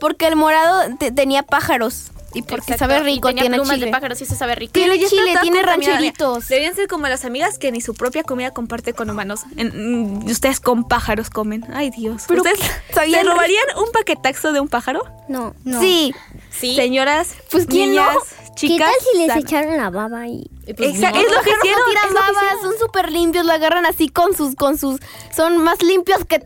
Porque 0.00 0.26
el 0.26 0.36
morado 0.36 0.96
te- 0.98 1.12
tenía 1.12 1.42
pájaros. 1.42 2.10
Y 2.34 2.42
porque 2.42 2.72
Exacto, 2.72 2.94
sabe 2.94 3.10
y 3.10 3.14
rico, 3.14 3.28
tenía 3.28 3.42
tiene 3.42 3.56
plumas 3.58 3.74
chile. 3.74 3.86
de 3.86 3.92
pájaros 3.92 4.20
y 4.20 4.24
eso 4.24 4.34
sabe 4.34 4.54
rico. 4.54 4.72
Tiene 4.72 4.98
chile, 5.06 5.34
tiene 5.42 5.62
rancheritos. 5.62 6.48
Deberían 6.48 6.74
ser 6.74 6.88
como 6.88 7.06
las 7.08 7.24
amigas 7.24 7.58
que 7.58 7.70
ni 7.72 7.80
su 7.80 7.94
propia 7.94 8.22
comida 8.22 8.52
comparte 8.52 8.92
con 8.94 9.10
humanos. 9.10 9.40
En- 9.56 10.20
mm, 10.22 10.26
ustedes 10.30 10.60
con 10.60 10.84
pájaros 10.88 11.30
comen. 11.30 11.64
Ay, 11.74 11.90
Dios. 11.90 12.24
Pero, 12.28 12.42
¿Ustedes 12.42 12.58
se 12.94 13.22
robarían 13.24 13.64
un 13.76 13.90
paquetaxo 13.92 14.52
de 14.52 14.60
un 14.60 14.68
pájaro? 14.68 15.04
No, 15.28 15.54
no. 15.64 15.80
Sí. 15.80 16.14
Sí. 16.50 16.76
Señoras, 16.76 17.34
Pues, 17.50 17.66
¿quién 17.66 17.90
niñas, 17.90 18.14
no? 18.14 18.20
¿Qué 18.54 18.68
chicas. 18.68 18.90
tal 18.90 19.06
si 19.12 19.18
les 19.18 19.36
echaron 19.36 19.76
la 19.78 19.88
baba 19.88 20.26
y 20.28 20.44
Y 20.66 20.74
pues, 20.74 20.90
Exacto, 20.94 21.18
es 21.18 21.24
lo 21.32 21.40
que 21.42 21.50
hicieron. 21.50 21.80
no 21.80 21.86
tiran 21.88 22.04
es 22.06 22.12
lo 22.12 22.20
que 22.20 22.32
babas, 22.32 22.42
hicieron. 22.52 22.60
son 22.62 22.78
súper 22.78 23.10
limpios, 23.10 23.46
lo 23.46 23.52
agarran 23.52 23.86
así 23.86 24.08
con 24.10 24.36
sus, 24.36 24.54
con 24.54 24.76
sus, 24.78 25.00
son 25.34 25.58
más 25.58 25.82
limpios 25.82 26.24
que... 26.26 26.44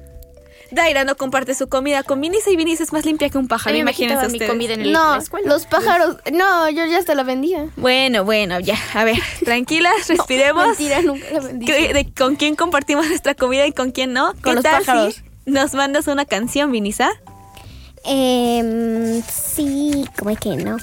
Daira 0.77 1.03
no 1.05 1.17
comparte 1.17 1.55
su 1.55 1.69
comida 1.69 2.05
con 2.05 2.21
Vinice 2.21 2.53
y 2.53 2.57
Vinice 2.57 2.85
es 2.85 2.93
más 2.93 3.05
limpia 3.05 3.29
que 3.29 3.39
un 3.39 3.47
A 3.47 3.49
pájaro. 3.49 3.73
mí 3.75 3.79
me 3.83 3.91
Imagínense 3.91 4.27
mi 4.29 4.35
ustedes. 4.35 4.49
comida 4.51 4.75
en 4.75 4.83
el- 4.83 4.93
No, 4.93 5.17
la 5.17 5.19
escuela. 5.23 5.49
los 5.49 5.67
pájaros, 5.67 6.17
no, 6.33 6.69
yo 6.71 6.87
ya 6.87 6.99
hasta 6.99 7.15
la 7.17 7.25
vendía. 7.25 7.67
Bueno, 7.77 8.25
bueno, 8.25 8.61
ya. 8.61 8.77
A 8.95 9.03
ver, 9.03 9.17
tranquilas, 9.45 10.07
respiremos. 10.09 10.67
Mentira, 10.69 11.03
nunca 11.03 11.25
la 11.33 11.41
vendí. 11.41 11.67
¿Qué- 11.67 11.93
de 11.93 12.13
con 12.15 12.37
quién 12.37 12.55
compartimos 12.55 13.09
nuestra 13.09 13.35
comida 13.35 13.67
y 13.67 13.73
con 13.73 13.91
quién 13.91 14.13
no? 14.13 14.33
¿Qué 14.45 14.53
los 14.55 14.63
tal 14.63 14.85
pájaros. 14.85 15.15
si 15.45 15.51
nos 15.51 15.75
mandas 15.75 16.07
una 16.07 16.25
canción, 16.25 16.71
Vinisa? 16.71 17.11
Em, 18.05 19.23
sí, 19.23 20.05
como 20.19 20.31
es 20.31 20.39
que 20.39 20.51
no. 20.57 20.77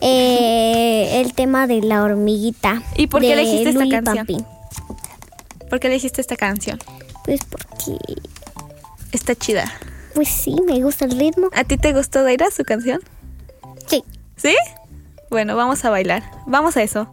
Eh, 0.00 1.20
el 1.20 1.32
tema 1.34 1.66
de 1.66 1.80
la 1.82 2.02
hormiguita. 2.02 2.82
¿Y 2.96 3.06
por 3.06 3.20
qué 3.20 3.28
de 3.28 3.32
elegiste 3.34 3.70
esta 3.70 3.84
Luli 3.84 3.90
canción? 4.02 4.46
¿Por 5.70 5.80
qué 5.80 5.86
elegiste 5.88 6.20
esta 6.20 6.36
canción? 6.36 6.78
Pues 7.24 7.40
porque, 7.44 7.98
Está 9.12 9.34
chida. 9.34 9.72
pues 10.14 10.28
sí, 10.28 10.56
me 10.66 10.82
gusta 10.82 11.04
el 11.04 11.18
ritmo. 11.18 11.48
¿A 11.54 11.64
ti 11.64 11.76
te 11.76 11.92
gustó, 11.92 12.22
Daira, 12.24 12.50
su 12.50 12.64
canción? 12.64 13.00
Sí. 13.86 14.04
¿Sí? 14.36 14.56
Bueno, 15.30 15.56
vamos 15.56 15.84
a 15.84 15.90
bailar. 15.90 16.22
Vamos 16.46 16.76
a 16.76 16.82
eso. 16.82 17.12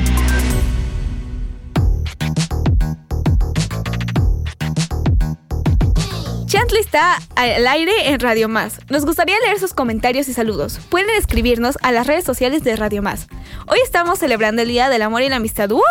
Chantley 6.61 6.81
está 6.81 7.19
al 7.35 7.65
aire 7.65 8.11
en 8.11 8.19
Radio 8.19 8.47
Más. 8.47 8.81
Nos 8.87 9.03
gustaría 9.03 9.35
leer 9.39 9.57
sus 9.57 9.73
comentarios 9.73 10.27
y 10.27 10.33
saludos. 10.33 10.79
Pueden 10.89 11.09
escribirnos 11.17 11.75
a 11.81 11.91
las 11.91 12.05
redes 12.05 12.23
sociales 12.23 12.63
de 12.63 12.75
Radio 12.75 13.01
Más. 13.01 13.27
Hoy 13.65 13.79
estamos 13.83 14.19
celebrando 14.19 14.61
el 14.61 14.67
Día 14.67 14.87
del 14.89 15.01
Amor 15.01 15.23
y 15.23 15.29
la 15.29 15.37
Amistad. 15.37 15.71
¡Woo! 15.71 15.81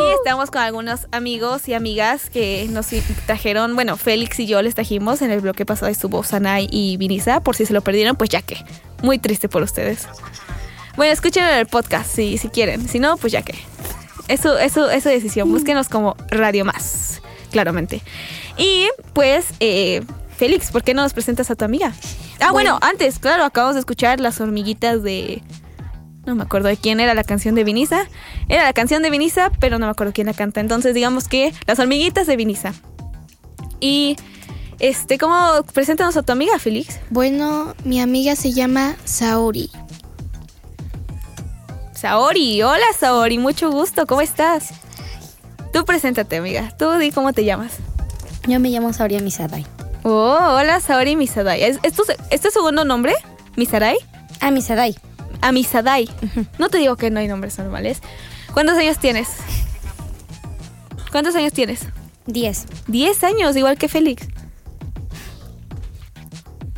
Y 0.00 0.12
estamos 0.12 0.52
con 0.52 0.62
algunos 0.62 1.08
amigos 1.10 1.66
y 1.68 1.74
amigas 1.74 2.30
que 2.30 2.68
nos 2.70 2.86
trajeron, 3.26 3.74
bueno, 3.74 3.96
Félix 3.96 4.38
y 4.38 4.46
yo 4.46 4.62
les 4.62 4.76
trajimos, 4.76 5.22
en 5.22 5.32
el 5.32 5.40
bloque 5.40 5.66
pasado 5.66 5.90
estuvo 5.90 6.22
Sanay 6.22 6.68
y 6.70 6.96
Vinisa, 6.96 7.40
por 7.40 7.56
si 7.56 7.66
se 7.66 7.72
lo 7.72 7.80
perdieron, 7.80 8.14
pues 8.14 8.30
ya 8.30 8.42
que. 8.42 8.64
Muy 9.02 9.18
triste 9.18 9.48
por 9.48 9.64
ustedes. 9.64 10.06
Bueno, 10.94 11.12
escuchen 11.12 11.42
el 11.42 11.66
podcast 11.66 12.14
si, 12.14 12.38
si 12.38 12.48
quieren, 12.48 12.88
si 12.88 13.00
no, 13.00 13.16
pues 13.16 13.32
ya 13.32 13.42
que. 13.42 13.58
Eso, 14.28 14.56
eso, 14.56 14.88
esa 14.88 15.10
decisión, 15.10 15.50
búsquenos 15.50 15.88
como 15.88 16.16
Radio 16.30 16.64
Más, 16.64 17.20
claramente. 17.50 18.00
Y 18.56 18.88
pues, 19.12 19.46
eh, 19.60 20.02
Félix, 20.36 20.70
¿por 20.70 20.82
qué 20.82 20.94
no 20.94 21.02
nos 21.02 21.12
presentas 21.12 21.50
a 21.50 21.54
tu 21.54 21.64
amiga? 21.64 21.92
Ah, 22.40 22.52
bueno, 22.52 22.78
antes, 22.82 23.18
claro, 23.18 23.44
acabamos 23.44 23.74
de 23.74 23.80
escuchar 23.80 24.20
las 24.20 24.40
hormiguitas 24.40 25.02
de... 25.02 25.42
No 26.26 26.34
me 26.34 26.42
acuerdo 26.42 26.68
de 26.68 26.76
quién 26.76 27.00
era 27.00 27.14
la 27.14 27.24
canción 27.24 27.54
de 27.54 27.64
Vinisa. 27.64 28.06
Era 28.48 28.64
la 28.64 28.72
canción 28.72 29.02
de 29.02 29.10
Vinisa, 29.10 29.50
pero 29.60 29.78
no 29.78 29.86
me 29.86 29.92
acuerdo 29.92 30.12
quién 30.12 30.26
la 30.26 30.34
canta. 30.34 30.60
Entonces 30.60 30.94
digamos 30.94 31.28
que 31.28 31.52
las 31.66 31.78
hormiguitas 31.78 32.26
de 32.26 32.36
Vinisa. 32.36 32.72
Y 33.78 34.16
Este, 34.78 35.18
¿cómo 35.18 35.62
preséntanos 35.72 36.16
a 36.16 36.22
tu 36.22 36.32
amiga, 36.32 36.58
Félix? 36.58 36.98
Bueno, 37.10 37.74
mi 37.84 38.00
amiga 38.00 38.34
se 38.36 38.52
llama 38.52 38.96
Saori. 39.04 39.70
Saori. 41.92 42.62
Hola, 42.62 42.86
Saori. 42.98 43.38
Mucho 43.38 43.70
gusto. 43.70 44.06
¿Cómo 44.06 44.20
estás? 44.20 44.70
Tú 45.72 45.84
preséntate, 45.84 46.36
amiga. 46.36 46.74
Tú 46.76 46.90
di 46.98 47.10
cómo 47.10 47.32
te 47.32 47.44
llamas. 47.44 47.78
Yo 48.46 48.60
me 48.60 48.70
llamo 48.70 48.92
Sauria 48.92 49.20
Misaday. 49.20 49.64
Oh, 50.02 50.36
hola, 50.58 50.80
Saori 50.80 51.16
Misadai. 51.16 51.62
¿Es, 51.62 51.78
es 51.82 51.94
tu, 51.94 52.02
¿es 52.30 52.40
tu 52.40 52.50
segundo 52.50 52.84
nombre? 52.84 53.14
¿Misarai? 53.56 53.96
Ah, 54.40 54.50
Misaday. 54.50 54.94
A 55.40 55.50
Misadai. 55.50 56.10
No 56.58 56.68
te 56.68 56.78
digo 56.78 56.96
que 56.96 57.10
no 57.10 57.20
hay 57.20 57.28
nombres 57.28 57.58
normales. 57.58 58.00
¿Cuántos 58.52 58.76
años 58.76 58.98
tienes? 58.98 59.28
¿Cuántos 61.10 61.34
años 61.36 61.52
tienes? 61.54 61.86
Diez. 62.26 62.66
Diez 62.86 63.24
años, 63.24 63.56
igual 63.56 63.78
que 63.78 63.88
Félix. 63.88 64.28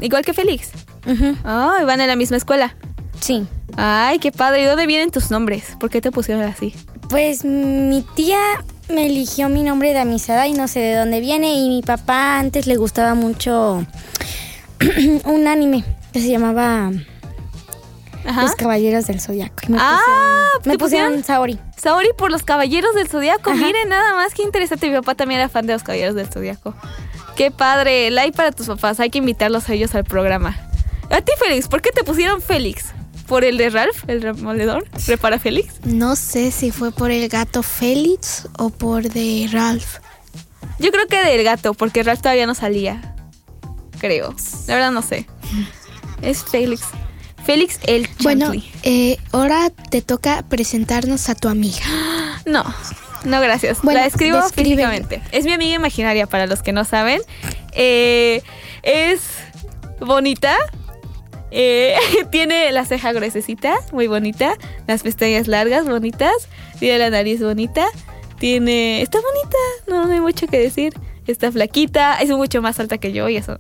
Igual 0.01 0.25
que 0.25 0.35
Félix. 0.35 0.71
Ay, 1.45 1.85
van 1.85 2.01
a 2.01 2.07
la 2.07 2.15
misma 2.15 2.37
escuela. 2.37 2.77
Sí. 3.21 3.47
Ay, 3.77 4.21
qué 4.21 4.31
padre. 4.31 4.63
¿Y 4.63 4.67
dónde 4.67 4.87
vienen 4.87 5.11
tus 5.11 5.33
nombres? 5.33 5.77
¿Por 5.81 5.91
qué 5.91 6.01
te 6.01 6.13
pusieron 6.13 6.45
así? 6.45 6.75
Pues 7.09 7.45
mi 7.45 8.03
tía 8.15 8.39
me 8.89 9.07
eligió 9.07 9.49
mi 9.49 9.63
nombre 9.63 9.93
de 9.93 9.99
Amisada 10.01 10.47
y 10.47 10.53
no 10.53 10.69
sé 10.69 10.81
de 10.81 10.95
dónde 10.97 11.21
viene. 11.21 11.55
Y 11.55 11.69
mi 11.69 11.83
papá 11.83 12.39
antes 12.39 12.67
le 12.67 12.77
gustaba 12.77 13.15
mucho 13.15 13.85
un 15.25 15.47
anime 15.47 15.85
que 16.13 16.21
se 16.21 16.29
llamaba 16.29 16.91
Ajá. 18.25 18.43
Los 18.43 18.55
Caballeros 18.57 19.07
del 19.07 19.21
Zodiaco. 19.21 19.55
Me 19.69 19.79
Ah, 19.81 19.99
pusieron, 19.99 20.63
¿te 20.63 20.69
me 20.71 20.79
pusieron 20.79 21.07
pusieron? 21.13 21.25
Saori. 21.25 21.59
Saori 21.77 22.09
por 22.17 22.31
los 22.31 22.43
Caballeros 22.43 22.95
del 22.95 23.09
Zodiaco. 23.09 23.51
Ajá. 23.51 23.65
Miren, 23.65 23.89
nada 23.89 24.15
más 24.15 24.35
que 24.35 24.43
interesante. 24.43 24.89
Mi 24.89 24.97
papá 24.97 25.15
también 25.15 25.41
era 25.41 25.49
fan 25.49 25.67
de 25.67 25.73
los 25.75 25.83
Caballeros 25.83 26.15
del 26.17 26.27
Zodiaco. 26.27 26.75
Qué 27.37 27.51
padre. 27.51 28.11
Like 28.11 28.37
para 28.37 28.51
tus 28.51 28.67
papás. 28.67 28.99
Hay 28.99 29.11
que 29.11 29.19
invitarlos 29.19 29.69
a 29.69 29.75
ellos 29.75 29.95
al 29.95 30.05
programa. 30.05 30.57
A 31.11 31.21
ti, 31.21 31.31
Félix, 31.39 31.69
¿por 31.69 31.83
qué 31.83 31.91
te 31.93 32.03
pusieron 32.03 32.43
Félix? 32.43 32.87
¿Por 33.27 33.45
el 33.45 33.59
de 33.59 33.71
Ralph, 33.71 34.05
el 34.09 34.23
remoledor? 34.23 34.87
¿Repara 35.07 35.39
Félix? 35.39 35.75
No 35.85 36.15
sé 36.17 36.51
si 36.53 36.71
fue 36.71 36.93
por 36.93 37.11
el 37.11 37.29
gato 37.29 37.63
Félix 37.63 38.49
o 38.59 38.71
por 38.71 39.09
de 39.09 39.49
Ralph. 39.53 39.97
Yo 40.79 40.91
creo 40.93 41.07
que 41.09 41.19
del 41.19 41.43
gato, 41.43 41.75
porque 41.75 42.03
Ralph 42.03 42.21
todavía 42.21 42.47
no 42.47 42.55
salía. 42.55 43.15
Creo. 43.99 44.35
La 44.69 44.75
verdad 44.75 44.91
no 44.93 45.03
sé. 45.03 45.27
Es 46.23 46.45
Félix. 46.45 46.83
Félix 47.45 47.79
el 47.87 48.09
Bueno, 48.21 48.47
Chantley. 48.47 48.73
eh, 48.83 49.19
ahora 49.33 49.71
te 49.71 50.01
toca 50.03 50.43
presentarnos 50.49 51.29
a 51.29 51.35
tu 51.35 51.49
amiga. 51.49 51.85
No, 52.47 52.63
no, 53.25 53.41
gracias. 53.41 53.83
Bueno, 53.83 53.99
la 53.99 54.07
escribo 54.07 54.41
físicamente. 54.51 55.21
Es 55.33 55.45
mi 55.45 55.53
amiga 55.53 55.75
imaginaria, 55.75 56.29
para 56.29 56.47
los 56.47 56.63
que 56.63 56.73
no 56.73 56.85
saben. 56.85 57.21
Eh, 57.73 58.41
es 58.85 59.21
bonita. 59.99 60.55
Eh, 61.51 61.95
tiene 62.31 62.73
la 62.73 62.85
ceja 62.85 63.13
gruesecita, 63.13 63.77
muy 63.93 64.07
bonita. 64.07 64.55
Las 64.87 65.03
pestañas 65.03 65.49
largas, 65.49 65.87
bonitas. 65.87 66.49
Tiene 66.79 66.99
la 66.99 67.11
nariz 67.11 67.41
bonita. 67.41 67.87
Tiene. 68.39 69.03
Está 69.03 69.19
bonita, 69.21 69.59
no, 69.87 70.07
no 70.07 70.13
hay 70.13 70.21
mucho 70.21 70.47
que 70.47 70.59
decir. 70.59 70.95
Está 71.27 71.51
flaquita, 71.51 72.19
es 72.21 72.31
mucho 72.31 72.63
más 72.63 72.79
alta 72.79 72.99
que 72.99 73.13
yo 73.13 73.29
y 73.29 73.37
eso. 73.37 73.59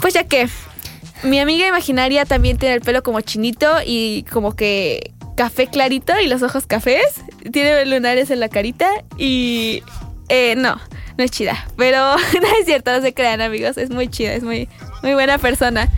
Pues 0.00 0.14
ya 0.14 0.24
que. 0.24 0.48
Mi 1.22 1.38
amiga 1.38 1.68
imaginaria 1.68 2.24
también 2.24 2.58
tiene 2.58 2.74
el 2.74 2.80
pelo 2.80 3.04
como 3.04 3.20
chinito 3.20 3.76
y 3.86 4.24
como 4.32 4.56
que 4.56 5.12
café 5.36 5.68
clarito 5.68 6.18
y 6.18 6.26
los 6.26 6.42
ojos 6.42 6.66
cafés. 6.66 7.22
Tiene 7.52 7.86
lunares 7.86 8.30
en 8.30 8.40
la 8.40 8.48
carita 8.48 8.88
y... 9.16 9.84
eh, 10.28 10.54
no, 10.56 10.80
no 11.16 11.24
es 11.24 11.30
chida. 11.30 11.66
Pero 11.76 12.16
no 12.40 12.48
es 12.58 12.66
cierto, 12.66 12.90
no 12.90 13.00
se 13.00 13.14
crean 13.14 13.40
amigos. 13.40 13.76
Es 13.78 13.90
muy 13.90 14.08
chida, 14.08 14.32
es 14.32 14.42
muy, 14.42 14.68
muy 15.02 15.14
buena 15.14 15.38
persona. 15.38 15.88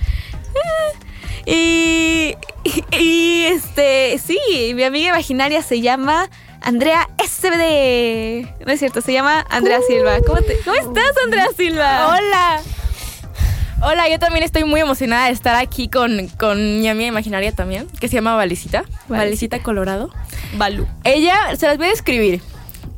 Y, 1.47 2.35
y 2.99 3.45
este, 3.45 4.19
sí, 4.19 4.73
mi 4.75 4.83
amiga 4.85 5.09
imaginaria 5.11 5.63
se 5.63 5.81
llama 5.83 6.31
Andrea 6.63 7.09
SBD. 7.19 8.47
No 8.67 8.73
es 8.73 8.79
cierto, 8.79 9.01
se 9.03 9.13
llama 9.13 9.45
Andrea 9.51 9.81
Silva. 9.87 10.17
¿Cómo, 10.27 10.41
te- 10.41 10.59
¿Cómo 10.65 10.77
estás, 10.77 11.13
Andrea 11.25 11.49
Silva? 11.57 12.17
Hola. 12.17 12.61
Hola, 13.83 14.09
yo 14.09 14.19
también 14.19 14.43
estoy 14.45 14.65
muy 14.65 14.81
emocionada 14.81 15.27
de 15.27 15.33
estar 15.33 15.55
aquí 15.57 15.89
con, 15.89 16.29
con 16.39 16.81
mi 16.81 16.89
amiga 16.89 17.09
imaginaria 17.09 17.53
también, 17.53 17.87
que 18.01 18.09
se 18.09 18.15
llama 18.15 18.35
Valecita. 18.37 18.85
Valecita 19.09 19.59
Colorado. 19.63 20.11
Balú. 20.55 20.87
Ella, 21.05 21.55
se 21.59 21.67
las 21.67 21.77
voy 21.77 21.89
a 21.89 21.91
describir. 21.91 22.41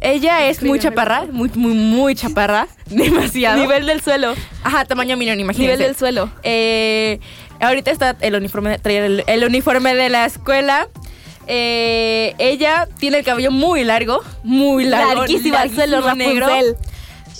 Ella 0.01 0.49
es 0.49 0.63
muy 0.63 0.79
chaparra, 0.79 1.27
muy, 1.31 1.51
muy, 1.55 1.73
muy 1.75 2.15
chaparra. 2.15 2.69
Demasiado. 2.87 3.59
Nivel 3.59 3.87
del 3.87 4.03
suelo. 4.03 4.35
Ajá, 4.63 4.85
tamaño 4.85 5.17
minion, 5.17 5.41
imagínense. 5.41 5.73
Nivel 5.73 5.87
del 5.87 5.97
suelo. 5.97 6.31
Eh, 6.43 7.19
ahorita 7.61 7.91
está 7.91 8.17
el 8.21 8.35
uniforme, 8.35 8.79
trae 8.79 9.05
el, 9.05 9.25
el 9.27 9.45
uniforme 9.45 9.95
de 9.95 10.09
la 10.11 10.27
escuela. 10.27 10.89
Eh, 11.47 12.35
ella 12.39 12.89
tiene 12.99 13.19
el 13.19 13.25
cabello 13.25 13.51
muy 13.51 13.85
largo, 13.85 14.23
muy 14.43 14.85
largo. 14.85 15.15
Larguísimo 15.15 15.57
al 15.57 15.75
suelo, 15.75 16.15
negro. 16.15 16.49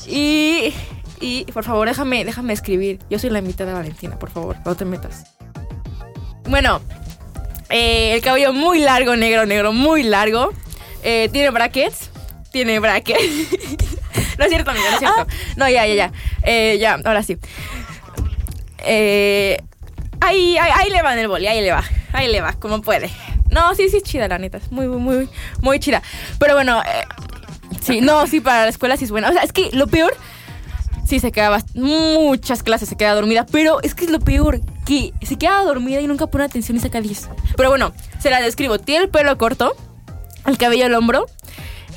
Y, 0.07 0.73
y, 1.21 1.45
por 1.53 1.65
favor, 1.65 1.89
déjame, 1.89 2.25
déjame 2.25 2.53
escribir. 2.53 3.01
Yo 3.11 3.19
soy 3.19 3.31
la 3.31 3.41
mitad 3.41 3.67
de 3.67 3.73
Valentina, 3.73 4.19
por 4.19 4.31
favor, 4.31 4.57
no 4.65 4.75
te 4.77 4.85
metas. 4.85 5.25
Bueno, 6.49 6.81
eh, 7.69 8.13
el 8.15 8.21
cabello 8.23 8.53
muy 8.53 8.79
largo, 8.79 9.17
negro, 9.17 9.47
negro, 9.47 9.73
muy 9.73 10.05
largo. 10.05 10.53
Eh, 11.03 11.29
tiene 11.33 11.51
brackets. 11.51 12.11
Tiene 12.57 12.79
brackets. 12.81 13.21
no 14.39 14.45
es 14.47 14.49
cierto, 14.49 14.71
amiga, 14.71 14.87
no 14.89 14.93
es 14.95 14.99
cierto. 14.99 15.27
No, 15.57 15.69
ya, 15.69 15.87
ya, 15.87 15.95
ya. 15.95 16.13
Eh, 16.43 16.79
ya, 16.81 16.99
ahora 17.05 17.23
sí. 17.23 17.37
Eh, 18.79 19.61
ahí, 20.23 20.57
ahí, 20.57 20.71
ahí 20.75 20.91
le 20.91 21.03
va 21.03 21.13
en 21.13 21.19
el 21.19 21.29
boli, 21.29 21.47
ahí 21.47 21.61
le 21.61 21.71
va. 21.71 21.85
Ahí 22.15 22.29
le 22.33 22.41
va, 22.41 22.55
como 22.55 22.81
puede. 22.81 23.11
No, 23.51 23.75
sí, 23.75 23.91
sí 23.91 23.99
es 23.99 24.03
chida, 24.05 24.27
la 24.27 24.39
neta. 24.39 24.57
Es 24.57 24.73
muy, 24.73 24.87
muy, 24.89 24.99
muy, 25.01 25.29
muy 25.61 25.79
chida. 25.81 26.01
Pero 26.39 26.55
bueno, 26.55 26.81
eh, 26.83 27.05
sí, 27.83 28.01
no, 28.01 28.27
sí, 28.27 28.41
para 28.41 28.63
la 28.63 28.71
escuela 28.71 28.97
sí 28.97 29.05
es 29.05 29.11
buena. 29.11 29.29
O 29.29 29.33
sea, 29.35 29.43
es 29.43 29.53
que 29.53 29.69
lo 29.73 29.87
peor, 29.87 30.17
sí 31.07 31.21
se 31.21 31.31
queda 31.33 31.51
bast- 31.51 31.75
muchas 31.75 32.63
clases, 32.63 32.89
se 32.89 32.97
queda 32.97 33.13
dormida. 33.15 33.45
Pero 33.53 33.83
es 33.83 33.95
que 33.95 34.07
es 34.07 34.11
lo 34.11 34.21
peor, 34.21 34.63
que 34.87 35.13
se 35.21 35.37
queda 35.37 35.63
dormida 35.63 36.01
y 36.01 36.07
nunca 36.07 36.27
pone 36.27 36.45
atención 36.45 36.79
y 36.79 36.81
saca 36.81 37.03
10. 37.03 37.29
Pero 37.55 37.69
bueno, 37.69 37.93
se 38.19 38.31
la 38.31 38.41
describo. 38.41 38.79
Tiene 38.79 39.05
el 39.05 39.11
pelo 39.11 39.37
corto, 39.37 39.77
el 40.47 40.57
cabello 40.57 40.87
al 40.87 40.95
hombro. 40.95 41.27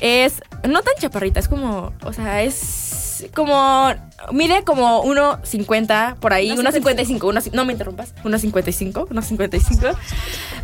Es 0.02 0.42
no 0.68 0.82
tan 0.82 0.94
chaparrita, 0.98 1.40
es 1.40 1.48
como, 1.48 1.92
o 2.04 2.12
sea, 2.12 2.42
es 2.42 3.28
como, 3.34 3.92
mide 4.32 4.64
como 4.64 5.04
1.50 5.04 6.16
por 6.16 6.32
ahí, 6.32 6.50
1.55, 6.50 7.28
uno, 7.28 7.40
no 7.52 7.64
me 7.64 7.72
interrumpas, 7.72 8.14
1.55, 8.24 9.08
1.55. 9.08 9.96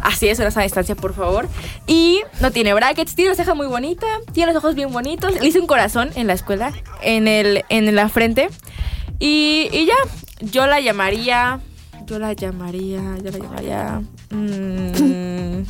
Así 0.01 0.29
es, 0.29 0.39
una 0.39 0.51
sana 0.51 0.65
distancia, 0.65 0.95
por 0.95 1.15
favor. 1.15 1.49
Y 1.87 2.21
no 2.41 2.51
tiene 2.51 2.75
brackets, 2.75 3.15
tiene 3.15 3.31
una 3.31 3.37
ceja 3.37 3.55
muy 3.55 3.67
bonita, 3.67 4.07
tiene 4.33 4.53
los 4.53 4.63
ojos 4.63 4.75
bien 4.75 4.93
bonitos. 4.93 5.35
Le 5.41 5.47
hice 5.47 5.61
un 5.61 5.67
corazón 5.67 6.11
en 6.15 6.27
la 6.27 6.33
escuela, 6.33 6.73
en, 7.03 7.29
el, 7.29 7.65
en 7.69 7.95
la 7.95 8.09
frente. 8.09 8.49
Y, 9.19 9.69
y 9.73 9.87
ya, 9.87 9.95
yo 10.41 10.67
la 10.67 10.81
llamaría, 10.81 11.61
yo 12.07 12.19
la 12.19 12.33
llamaría, 12.33 13.03
yo 13.23 13.31
la 13.31 13.39
llamaría... 13.39 14.03
mm, 14.31 15.63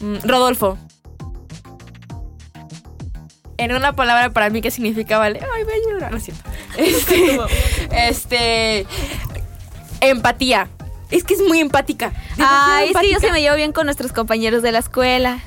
mm, 0.04 0.18
Rodolfo. 0.24 0.78
En 3.58 3.74
una 3.74 3.94
palabra 3.94 4.30
para 4.30 4.50
mí 4.50 4.60
que 4.62 4.70
significa 4.70 5.18
vale. 5.18 5.40
Ay, 5.54 5.64
voy 5.64 5.72
a 5.72 5.92
llorar, 5.92 6.12
lo 6.12 6.20
siento. 6.20 6.42
Este, 6.78 7.38
este, 7.90 8.86
empatía. 10.00 10.68
Es 11.10 11.24
que 11.24 11.34
es 11.34 11.40
muy 11.40 11.60
empática. 11.60 12.12
Ay, 12.38 12.88
sí, 12.88 12.92
yo 12.94 12.98
empática. 12.98 13.20
se 13.20 13.32
me 13.32 13.40
llevo 13.40 13.56
bien 13.56 13.72
con 13.72 13.86
nuestros 13.86 14.12
compañeros 14.12 14.62
de 14.62 14.72
la 14.72 14.78
escuela. 14.78 15.40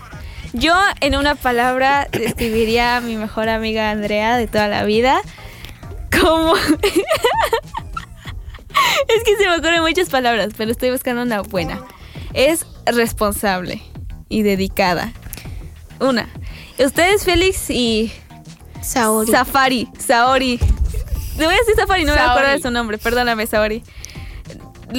Yo, 0.54 0.74
en 1.00 1.16
una 1.16 1.36
palabra, 1.36 2.08
describiría 2.12 2.98
a 2.98 3.02
mi 3.02 3.16
mejor 3.16 3.48
amiga 3.48 3.90
Andrea 3.90 4.38
de 4.38 4.48
toda 4.48 4.68
la 4.68 4.84
vida 4.84 5.22
como... 6.20 6.56
es 6.56 6.74
que 9.24 9.38
se 9.38 9.48
me 9.48 9.56
ocurren 9.58 9.82
muchas 9.82 10.10
palabras, 10.10 10.50
pero 10.58 10.72
estoy 10.72 10.92
buscando 10.92 11.22
una 11.22 11.42
buena. 11.42 11.82
Es 12.34 12.66
responsable 12.86 13.82
y 14.30 14.44
dedicada. 14.44 15.12
Una. 16.00 16.30
Ustedes, 16.86 17.24
Félix 17.24 17.70
y... 17.70 18.12
Saori. 18.82 19.32
Safari. 19.32 19.88
Saori. 20.00 20.58
Te 21.38 21.46
voy 21.46 21.54
a 21.54 21.58
decir 21.58 21.76
Safari, 21.76 22.04
no 22.04 22.14
me 22.14 22.18
Saori. 22.18 22.32
acuerdo 22.32 22.52
de 22.52 22.62
su 22.62 22.72
nombre. 22.72 22.98
Perdóname, 22.98 23.46
Saori. 23.48 23.84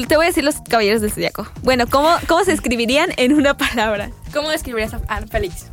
Te 0.09 0.16
voy 0.16 0.25
a 0.25 0.29
decir 0.29 0.45
los 0.45 0.61
caballeros 0.68 1.03
del 1.03 1.11
zodiaco. 1.12 1.47
Bueno, 1.62 1.87
¿cómo, 1.87 2.09
¿cómo 2.27 2.45
se 2.45 2.53
escribirían 2.53 3.11
en 3.16 3.35
una 3.35 3.57
palabra? 3.57 4.11
¿Cómo 4.33 4.49
describirías 4.51 4.95
a 4.95 5.01
a 5.09 5.27
Félix? 5.27 5.66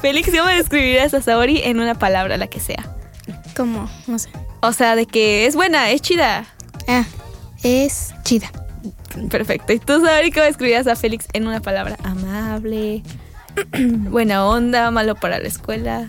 Félix, 0.00 0.30
¿cómo 0.30 0.46
describirías 0.46 1.14
a 1.14 1.22
Saori 1.22 1.62
en 1.64 1.80
una 1.80 1.94
palabra, 1.94 2.36
la 2.36 2.46
que 2.48 2.60
sea? 2.60 2.96
¿Cómo? 3.56 3.90
No 4.06 4.18
sé. 4.18 4.28
O 4.60 4.72
sea, 4.72 4.94
de 4.96 5.06
que 5.06 5.46
es 5.46 5.54
buena, 5.54 5.90
es 5.90 6.02
chida. 6.02 6.46
Ah, 6.88 7.04
es 7.62 8.14
chida. 8.24 8.50
Perfecto. 9.30 9.72
¿Y 9.72 9.78
tú, 9.78 10.04
Saori, 10.04 10.30
cómo 10.30 10.44
describirías 10.44 10.86
a 10.86 10.96
Félix 10.96 11.26
en 11.32 11.46
una 11.46 11.60
palabra? 11.60 11.96
Amable, 12.02 13.02
buena 13.72 14.46
onda, 14.46 14.90
malo 14.90 15.14
para 15.14 15.38
la 15.38 15.48
escuela. 15.48 16.08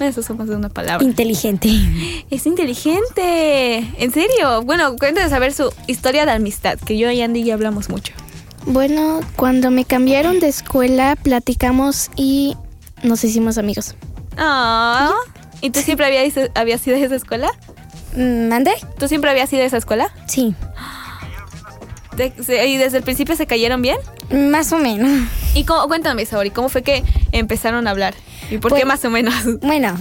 Eso 0.00 0.20
es 0.20 0.30
más 0.30 0.48
de 0.48 0.54
una 0.54 0.68
palabra. 0.68 1.04
Inteligente. 1.04 1.68
Es 2.30 2.46
inteligente. 2.46 3.78
¿En 3.98 4.12
serio? 4.12 4.62
Bueno, 4.62 4.94
cuéntanos 4.96 5.32
a 5.32 5.38
ver 5.38 5.52
su 5.52 5.72
historia 5.86 6.24
de 6.24 6.32
amistad, 6.32 6.78
que 6.78 6.96
yo 6.96 7.10
y 7.10 7.20
Andy 7.20 7.42
ya 7.42 7.54
hablamos 7.54 7.88
mucho. 7.88 8.12
Bueno, 8.66 9.20
cuando 9.34 9.70
me 9.70 9.84
cambiaron 9.84 10.40
de 10.40 10.48
escuela, 10.48 11.16
platicamos 11.16 12.10
y 12.16 12.56
nos 13.02 13.24
hicimos 13.24 13.58
amigos. 13.58 13.96
Ah. 14.36 15.14
¿Y 15.60 15.70
tú 15.70 15.80
siempre 15.80 16.06
habías, 16.06 16.34
habías 16.54 16.86
ido 16.86 16.96
a 16.96 17.00
esa 17.00 17.16
escuela? 17.16 17.50
¿Mande? 18.14 18.72
¿Tú 18.98 19.08
siempre 19.08 19.30
habías 19.30 19.52
ido 19.52 19.62
a 19.62 19.66
esa 19.66 19.78
escuela? 19.78 20.12
Sí. 20.26 20.54
De- 22.18 22.32
se- 22.42 22.66
¿Y 22.66 22.76
desde 22.76 22.98
el 22.98 23.04
principio 23.04 23.34
se 23.36 23.46
cayeron 23.46 23.80
bien? 23.80 23.96
Más 24.30 24.72
o 24.72 24.78
menos. 24.78 25.08
Y 25.54 25.64
cómo, 25.64 25.86
cuéntame, 25.88 26.26
Saori, 26.26 26.50
¿cómo 26.50 26.68
fue 26.68 26.82
que 26.82 27.02
empezaron 27.32 27.86
a 27.86 27.90
hablar? 27.92 28.14
¿Y 28.50 28.58
por 28.58 28.70
Pues- 28.72 28.82
qué 28.82 28.86
más 28.86 29.04
o 29.04 29.10
menos? 29.10 29.34
Bueno, 29.62 29.96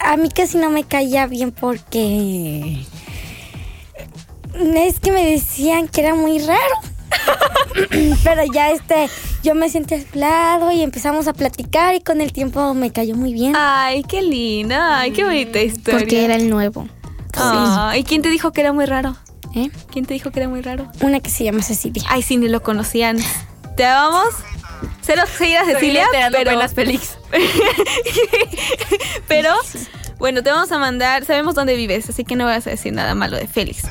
a 0.00 0.16
mí 0.16 0.28
casi 0.30 0.56
no 0.58 0.70
me 0.70 0.84
caía 0.84 1.26
bien 1.26 1.52
porque... 1.52 2.84
Es 4.54 4.98
que 5.00 5.12
me 5.12 5.24
decían 5.24 5.88
que 5.88 6.00
era 6.00 6.14
muy 6.14 6.38
raro. 6.38 6.60
Pero 8.24 8.42
ya 8.52 8.70
este, 8.70 9.08
yo 9.42 9.54
me 9.54 9.68
senté 9.70 9.94
a 9.96 10.00
su 10.00 10.18
lado 10.18 10.70
y 10.72 10.82
empezamos 10.82 11.28
a 11.28 11.32
platicar 11.32 11.94
y 11.94 12.00
con 12.00 12.20
el 12.20 12.32
tiempo 12.32 12.74
me 12.74 12.90
cayó 12.90 13.14
muy 13.14 13.32
bien. 13.32 13.54
Ay, 13.56 14.02
qué 14.02 14.20
linda, 14.22 14.98
ay, 15.00 15.12
qué 15.12 15.24
bonita 15.24 15.60
historia. 15.60 15.98
Porque 16.00 16.24
era 16.24 16.34
el 16.36 16.50
nuevo. 16.50 16.88
Ah, 17.36 17.94
¿Y 17.96 18.02
quién 18.04 18.22
te 18.22 18.28
dijo 18.30 18.52
que 18.52 18.60
era 18.62 18.72
muy 18.72 18.84
raro? 18.86 19.16
¿Eh? 19.54 19.70
¿Quién 19.90 20.04
te 20.04 20.14
dijo 20.14 20.30
que 20.30 20.40
era 20.40 20.48
muy 20.48 20.62
raro? 20.62 20.90
Una 21.00 21.20
que 21.20 21.30
se 21.30 21.44
llama 21.44 21.62
Cecilia. 21.62 22.02
Ay, 22.08 22.22
sí, 22.22 22.36
ni 22.36 22.48
lo 22.48 22.62
conocían. 22.62 23.18
Te 23.76 23.84
amamos. 23.84 24.34
Cero 25.02 25.22
seguir 25.36 25.58
a 25.58 25.64
Cecilia, 25.64 26.06
pero... 26.12 26.50
penas, 26.50 26.74
Félix. 26.74 27.18
pero, 29.28 29.54
bueno, 30.18 30.42
te 30.42 30.50
vamos 30.50 30.70
a 30.70 30.78
mandar... 30.78 31.24
Sabemos 31.24 31.54
dónde 31.54 31.74
vives, 31.74 32.08
así 32.08 32.24
que 32.24 32.36
no 32.36 32.44
vas 32.44 32.66
a 32.66 32.70
decir 32.70 32.92
nada 32.92 33.14
malo 33.14 33.36
de 33.36 33.48
Félix. 33.48 33.82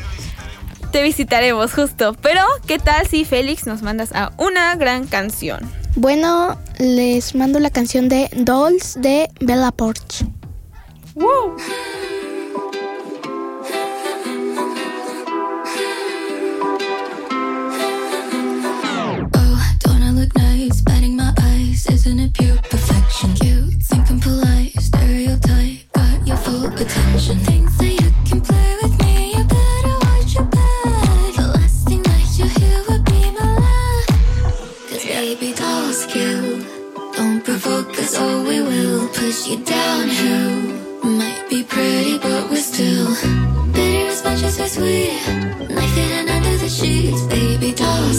Te 0.92 1.02
visitaremos, 1.04 1.74
justo. 1.74 2.16
Pero, 2.22 2.42
¿qué 2.66 2.80
tal 2.80 3.08
si 3.08 3.26
Félix 3.26 3.66
nos 3.66 3.82
mandas 3.82 4.14
a 4.14 4.32
una 4.38 4.76
gran 4.76 5.08
canción? 5.08 5.60
Bueno, 5.96 6.58
les 6.78 7.36
mando 7.36 7.60
la 7.60 7.70
canción 7.70 8.08
de 8.08 8.30
Dolls 8.34 9.02
de 9.02 9.30
Bella 9.42 9.72
Porch. 9.72 10.24
Oh, 11.16 11.56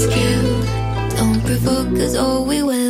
Don't 0.07 1.45
provoke 1.45 1.99
us 1.99 2.15
or 2.15 2.45
we 2.45 2.63
will. 2.63 2.88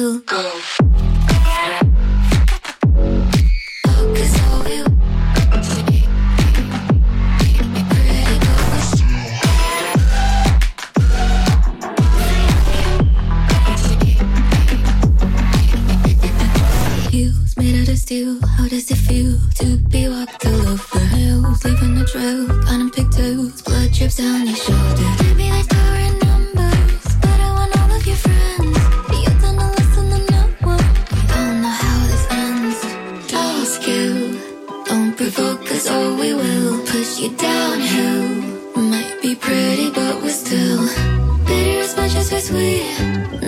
we 42.58 43.47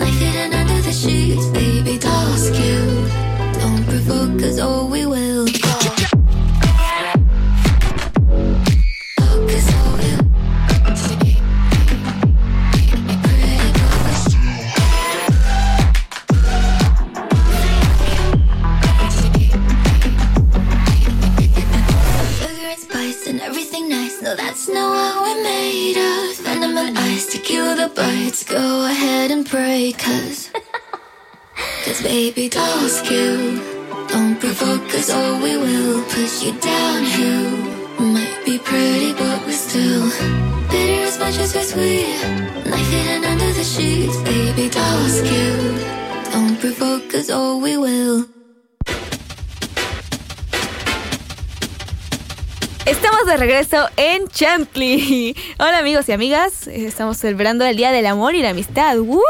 Chantley. 54.41 55.37
Hola 55.59 55.81
amigos 55.81 56.09
y 56.09 56.13
amigas, 56.13 56.67
estamos 56.67 57.19
celebrando 57.19 57.67
el 57.67 57.77
Día 57.77 57.93
del 57.93 58.07
Amor 58.07 58.35
y 58.35 58.41
la 58.41 58.49
Amistad. 58.49 58.97
¡Woo! 58.97 59.21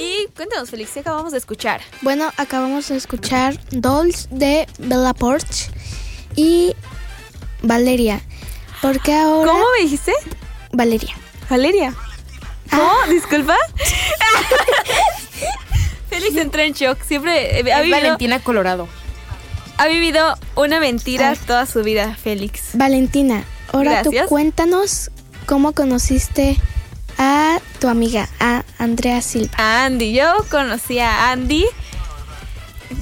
Y 0.00 0.26
cuéntanos, 0.34 0.68
Félix, 0.68 0.90
¿qué 0.90 1.00
acabamos 1.00 1.30
de 1.30 1.38
escuchar? 1.38 1.80
Bueno, 2.02 2.32
acabamos 2.38 2.88
de 2.88 2.96
escuchar 2.96 3.56
Dolls 3.70 4.26
de 4.32 4.66
Bella 4.78 5.14
Porch 5.14 5.70
y 6.34 6.74
Valeria. 7.62 8.20
Porque 8.82 9.14
ahora. 9.14 9.52
¿Cómo 9.52 9.64
me 9.78 9.84
dijiste? 9.84 10.12
Valeria. 10.72 11.14
Valeria. 11.48 11.94
¿Cómo? 12.68 12.90
¿Disculpa? 13.08 13.56
Félix 16.10 16.36
entró 16.36 16.62
en 16.62 16.72
shock. 16.72 17.00
Siempre 17.04 17.60
eh, 17.60 17.72
ha 17.72 17.80
vivido, 17.80 17.96
Valentina 17.96 18.40
Colorado. 18.40 18.88
Ha 19.78 19.86
vivido 19.88 20.36
una 20.54 20.80
mentira 20.80 21.34
toda 21.46 21.66
su 21.66 21.82
vida, 21.82 22.16
Félix. 22.16 22.70
Valentina, 22.74 23.44
ahora 23.72 24.02
Gracias. 24.02 24.24
tú 24.24 24.28
cuéntanos 24.28 25.10
cómo 25.46 25.72
conociste 25.72 26.56
a 27.18 27.60
tu 27.80 27.88
amiga, 27.88 28.28
a 28.40 28.64
Andrea 28.78 29.20
Silva. 29.22 29.52
A 29.56 29.84
Andy. 29.84 30.12
Yo 30.12 30.32
conocí 30.50 30.98
a 30.98 31.30
Andy. 31.30 31.64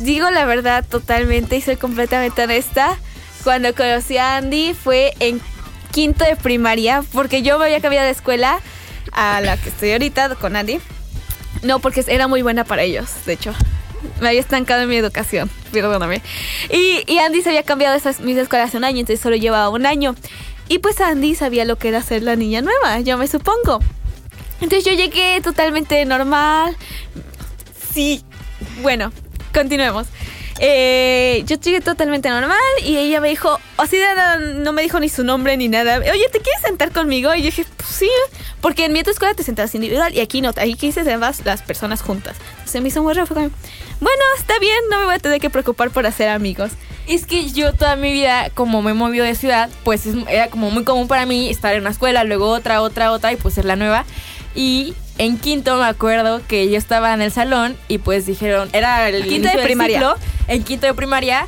Digo 0.01 0.31
la 0.31 0.45
verdad 0.45 0.85
totalmente 0.89 1.57
y 1.57 1.61
soy 1.61 1.77
completamente 1.77 2.43
honesta. 2.43 2.97
Cuando 3.43 3.75
conocí 3.75 4.17
a 4.17 4.37
Andy 4.37 4.75
fue 4.75 5.15
en 5.21 5.41
quinto 5.93 6.25
de 6.25 6.37
primaria 6.37 7.03
porque 7.13 7.43
yo 7.43 7.59
me 7.59 7.67
había 7.67 7.81
cambiado 7.81 8.07
de 8.07 8.13
escuela 8.13 8.61
a 9.13 9.41
la 9.41 9.57
que 9.57 9.69
estoy 9.69 9.93
ahorita 9.93 10.35
con 10.37 10.57
Andy. 10.57 10.81
No, 11.63 11.79
porque 11.79 12.05
era 12.09 12.29
muy 12.29 12.43
buena 12.43 12.65
para 12.65 12.83
ellos, 12.83 13.11
de 13.27 13.35
hecho. 13.35 13.55
Me 14.21 14.29
había 14.29 14.41
estancado 14.41 14.83
en 14.83 14.89
mi 14.89 14.97
educación, 14.97 15.51
perdóname. 15.73 16.23
Y, 16.71 17.03
y 17.07 17.19
Andy 17.19 17.43
se 17.43 17.51
había 17.51 17.63
cambiado 17.63 17.97
esas, 17.97 18.21
mis 18.21 18.37
escuelas 18.37 18.75
un 18.75 18.85
año, 18.85 19.01
entonces 19.01 19.21
solo 19.21 19.37
llevaba 19.37 19.69
un 19.69 19.87
año. 19.87 20.15
Y 20.69 20.79
pues 20.79 21.01
Andy 21.01 21.35
sabía 21.35 21.65
lo 21.65 21.77
que 21.77 21.89
era 21.89 22.03
ser 22.03 22.23
la 22.23 22.37
niña 22.37 22.63
nueva, 22.63 23.01
yo 23.01 23.19
me 23.19 23.27
supongo. 23.27 23.81
Entonces 24.61 24.85
yo 24.85 24.93
llegué 24.93 25.41
totalmente 25.43 26.05
normal. 26.07 26.77
Sí, 27.93 28.25
bueno, 28.83 29.13
continuemos. 29.53 30.07
Eh, 30.61 31.43
yo 31.47 31.57
llegué 31.57 31.81
totalmente 31.81 32.29
normal 32.29 32.59
y 32.85 32.97
ella 32.97 33.21
me 33.21 33.29
dijo, 33.29 33.59
así 33.77 33.97
de 33.97 34.05
nada, 34.05 34.37
no 34.39 34.73
me 34.73 34.83
dijo 34.83 35.01
ni 35.01 35.09
su 35.09 35.25
nombre 35.25 35.57
ni 35.57 35.69
nada. 35.69 35.99
Oye, 35.99 36.29
¿te 36.33 36.39
quieres 36.41 36.63
sentar 36.65 36.93
conmigo? 36.93 37.35
Y 37.35 37.39
yo 37.41 37.47
dije, 37.47 37.65
pues 37.77 37.89
sí, 37.91 38.11
porque 38.61 38.85
en 38.85 38.93
mi 38.93 39.01
otra 39.01 39.13
escuela 39.13 39.35
te 39.35 39.43
sentabas 39.43 39.75
individual 39.75 40.15
y 40.15 40.21
aquí 40.21 40.41
no, 40.41 40.51
aquí 40.51 40.93
se 40.93 41.05
sentabas 41.05 41.45
las 41.45 41.63
personas 41.63 42.03
juntas. 42.03 42.37
Se 42.65 42.81
me 42.81 42.89
hizo 42.89 43.03
muy 43.03 43.15
raro, 43.15 43.27
fue 43.27 43.35
como, 43.37 43.51
bueno, 44.01 44.23
está 44.39 44.59
bien, 44.61 44.79
no 44.91 44.99
me 45.01 45.05
voy 45.07 45.15
a 45.17 45.19
tener 45.19 45.41
que 45.41 45.51
preocupar 45.51 45.91
por 45.91 46.07
hacer 46.07 46.29
amigos. 46.29 46.71
Es 47.07 47.27
que 47.27 47.51
yo 47.51 47.73
toda 47.75 47.97
mi 47.97 48.13
vida, 48.13 48.49
como 48.55 48.81
me 48.81 48.95
movió 48.95 49.25
de 49.25 49.35
ciudad, 49.35 49.69
pues 49.83 50.07
es- 50.07 50.17
era 50.29 50.49
como 50.49 50.71
muy 50.71 50.85
común 50.85 51.09
para 51.09 51.27
mí 51.27 51.51
estar 51.51 51.75
en 51.75 51.81
una 51.83 51.91
escuela, 51.91 52.25
luego 52.25 52.49
otra, 52.49 52.81
otra, 52.81 53.11
otra 53.13 53.33
y 53.33 53.37
pues 53.37 53.55
ser 53.55 53.65
la 53.67 53.77
nueva. 53.77 54.05
Y 54.55 54.95
en 55.19 55.37
quinto 55.39 55.77
me 55.77 55.85
acuerdo 55.85 56.41
que 56.47 56.71
yo 56.71 56.79
estaba 56.79 57.13
en 57.13 57.21
el 57.23 57.31
salón 57.31 57.77
y 57.89 57.99
pues 57.99 58.25
dijeron, 58.25 58.69
era 58.73 59.09
el 59.09 59.25
Quinto 59.27 59.49
de 59.49 59.63
primaria. 59.63 59.99
ciclo, 59.99 60.17
en 60.49 60.63
quinto 60.65 60.87
de 60.87 60.95
primaria 60.95 61.47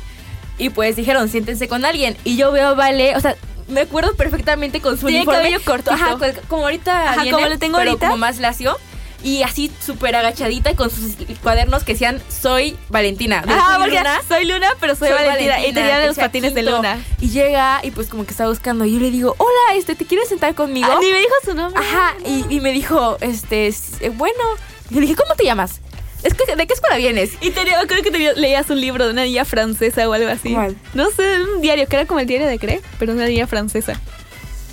y 0.57 0.69
pues 0.69 0.95
dijeron, 0.95 1.29
siéntense 1.29 1.67
con 1.67 1.85
alguien. 1.85 2.17
Y 2.23 2.35
yo 2.37 2.51
veo 2.51 2.69
a 2.69 2.73
Vale, 2.73 3.15
o 3.15 3.19
sea, 3.19 3.35
me 3.67 3.81
acuerdo 3.81 4.15
perfectamente 4.15 4.79
con 4.81 4.97
su 4.97 5.07
Tiene 5.07 5.19
uniforme. 5.23 5.39
cabello 5.39 5.59
cortito. 5.65 5.91
Ajá, 5.91 6.17
co- 6.17 6.41
como 6.47 6.63
ahorita 6.63 7.11
Ajá, 7.11 7.21
viene, 7.23 7.31
como 7.37 7.47
lo 7.49 7.59
tengo 7.59 7.77
pero 7.77 7.89
ahorita. 7.91 8.07
como 8.07 8.17
más 8.17 8.37
lacio. 8.39 8.77
Y 9.23 9.41
así 9.41 9.71
súper 9.83 10.15
agachadita 10.15 10.69
y 10.71 10.75
con 10.75 10.91
sus 10.91 11.15
cuadernos 11.41 11.83
que 11.83 11.93
decían, 11.93 12.21
soy 12.29 12.77
Valentina. 12.89 13.43
Ah, 13.47 13.77
Soy 13.81 13.89
Luna, 13.89 14.21
soy 14.27 14.45
Luna, 14.45 14.67
pero 14.79 14.95
soy, 14.95 15.09
Valentina, 15.09 15.59
y 15.65 15.73
tenía 15.73 16.05
los 16.05 16.15
patines 16.17 16.53
de. 16.53 16.61
Luna. 16.61 17.03
Y 17.19 17.29
llega 17.31 17.79
y 17.83 17.89
pues 17.89 18.09
como 18.09 18.25
que 18.25 18.31
está 18.31 18.47
buscando. 18.47 18.85
Y 18.85 18.93
yo 18.93 18.99
le 18.99 19.09
digo, 19.09 19.35
hola, 19.39 19.75
este, 19.75 19.95
¿te 19.95 20.05
quieres 20.05 20.29
sentar 20.29 20.53
conmigo? 20.53 20.87
Ah, 20.89 20.99
ni 21.01 21.11
me 21.11 21.17
dijo 21.17 21.33
su 21.43 21.55
nombre. 21.55 21.83
Ajá, 21.83 22.13
y, 22.25 22.45
y 22.47 22.59
me 22.61 22.71
dijo, 22.71 23.17
este, 23.19 23.67
eh, 23.67 24.09
bueno. 24.13 24.43
Y 24.91 24.95
le 24.95 25.01
dije, 25.01 25.15
¿cómo 25.15 25.33
te 25.35 25.43
llamas? 25.45 25.81
Es 26.23 26.33
que, 26.33 26.55
¿De 26.55 26.67
qué 26.67 26.73
escuela 26.73 26.97
vienes? 26.97 27.31
Y 27.41 27.51
tenía, 27.51 27.79
creo 27.87 28.01
que 28.01 28.11
leías 28.11 28.69
un 28.69 28.81
libro 28.81 29.05
de 29.05 29.11
una 29.11 29.23
niña 29.23 29.45
francesa 29.45 30.09
o 30.09 30.13
algo 30.13 30.29
así. 30.29 30.53
¿Cuál? 30.53 30.75
No 30.93 31.09
sé, 31.11 31.41
un 31.41 31.61
diario, 31.61 31.87
que 31.87 31.95
era 31.95 32.05
como 32.05 32.19
el 32.19 32.27
diario 32.27 32.47
de 32.47 32.57
Cree, 32.59 32.81
pero 32.99 33.13
una 33.13 33.25
niña 33.27 33.47
francesa. 33.47 33.99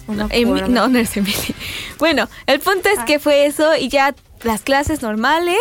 No, 0.07 0.29
no, 0.69 0.89
no 0.89 0.99
es 0.99 1.17
Emily. 1.17 1.35
Bueno, 1.99 2.29
el 2.47 2.61
punto 2.61 2.89
es 2.89 2.99
que 3.07 3.19
fue 3.19 3.47
eso 3.47 3.77
y 3.77 3.89
ya 3.89 4.15
las 4.43 4.63
clases 4.63 5.03
normales. 5.03 5.59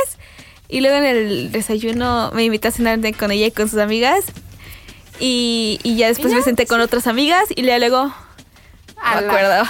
Y 0.67 0.81
luego 0.81 0.97
en 0.97 1.03
el 1.05 1.51
desayuno 1.51 2.31
me 2.33 2.43
invité 2.43 2.69
a 2.69 2.71
cenar 2.71 2.99
con 3.15 3.31
ella 3.31 3.45
y 3.45 3.51
con 3.51 3.69
sus 3.69 3.79
amigas. 3.79 4.25
Y, 5.19 5.79
y 5.83 5.95
ya 5.95 6.07
después 6.07 6.33
me 6.33 6.41
senté 6.41 6.65
con 6.65 6.81
otras 6.81 7.07
amigas 7.07 7.45
y 7.55 7.61
luego... 7.61 7.77
luego 7.79 8.13
no 8.97 9.21
me 9.21 9.27
acuerdo. 9.27 9.63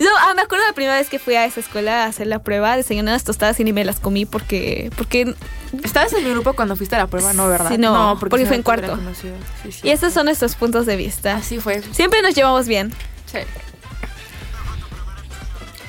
No, 0.00 0.10
ah, 0.20 0.34
me 0.34 0.42
acuerdo 0.42 0.64
la 0.66 0.72
primera 0.72 0.96
vez 0.96 1.08
que 1.08 1.18
fui 1.18 1.34
a 1.34 1.44
esa 1.44 1.60
escuela 1.60 2.04
a 2.04 2.06
hacer 2.06 2.26
la 2.26 2.42
prueba, 2.42 2.76
desayuné 2.76 3.10
unas 3.10 3.24
tostadas 3.24 3.58
y 3.60 3.64
ni 3.64 3.72
me 3.72 3.84
las 3.84 4.00
comí 4.00 4.26
porque... 4.26 4.90
porque 4.96 5.34
¿Estabas 5.82 6.12
en 6.12 6.24
mi 6.24 6.30
grupo 6.30 6.52
cuando 6.52 6.76
fuiste 6.76 6.96
a 6.96 6.98
la 6.98 7.06
prueba? 7.06 7.32
No, 7.32 7.48
¿verdad? 7.48 7.70
Sí, 7.70 7.78
no, 7.78 8.16
porque 8.20 8.46
fue 8.46 8.56
en 8.56 8.62
cuarto. 8.62 8.92
conocido. 8.92 9.34
Sí, 9.62 9.72
sí. 9.72 9.80
y 9.84 9.90
esos 9.90 10.12
son 10.12 10.26
nuestros 10.26 10.54
puntos 10.54 10.86
de 10.86 10.96
vista. 10.96 11.36
Así 11.36 11.58
fue. 11.60 11.82
Siempre 11.92 12.20
nos 12.22 12.34
llevamos 12.34 12.68
bien. 12.68 12.92
Sí. 13.26 13.38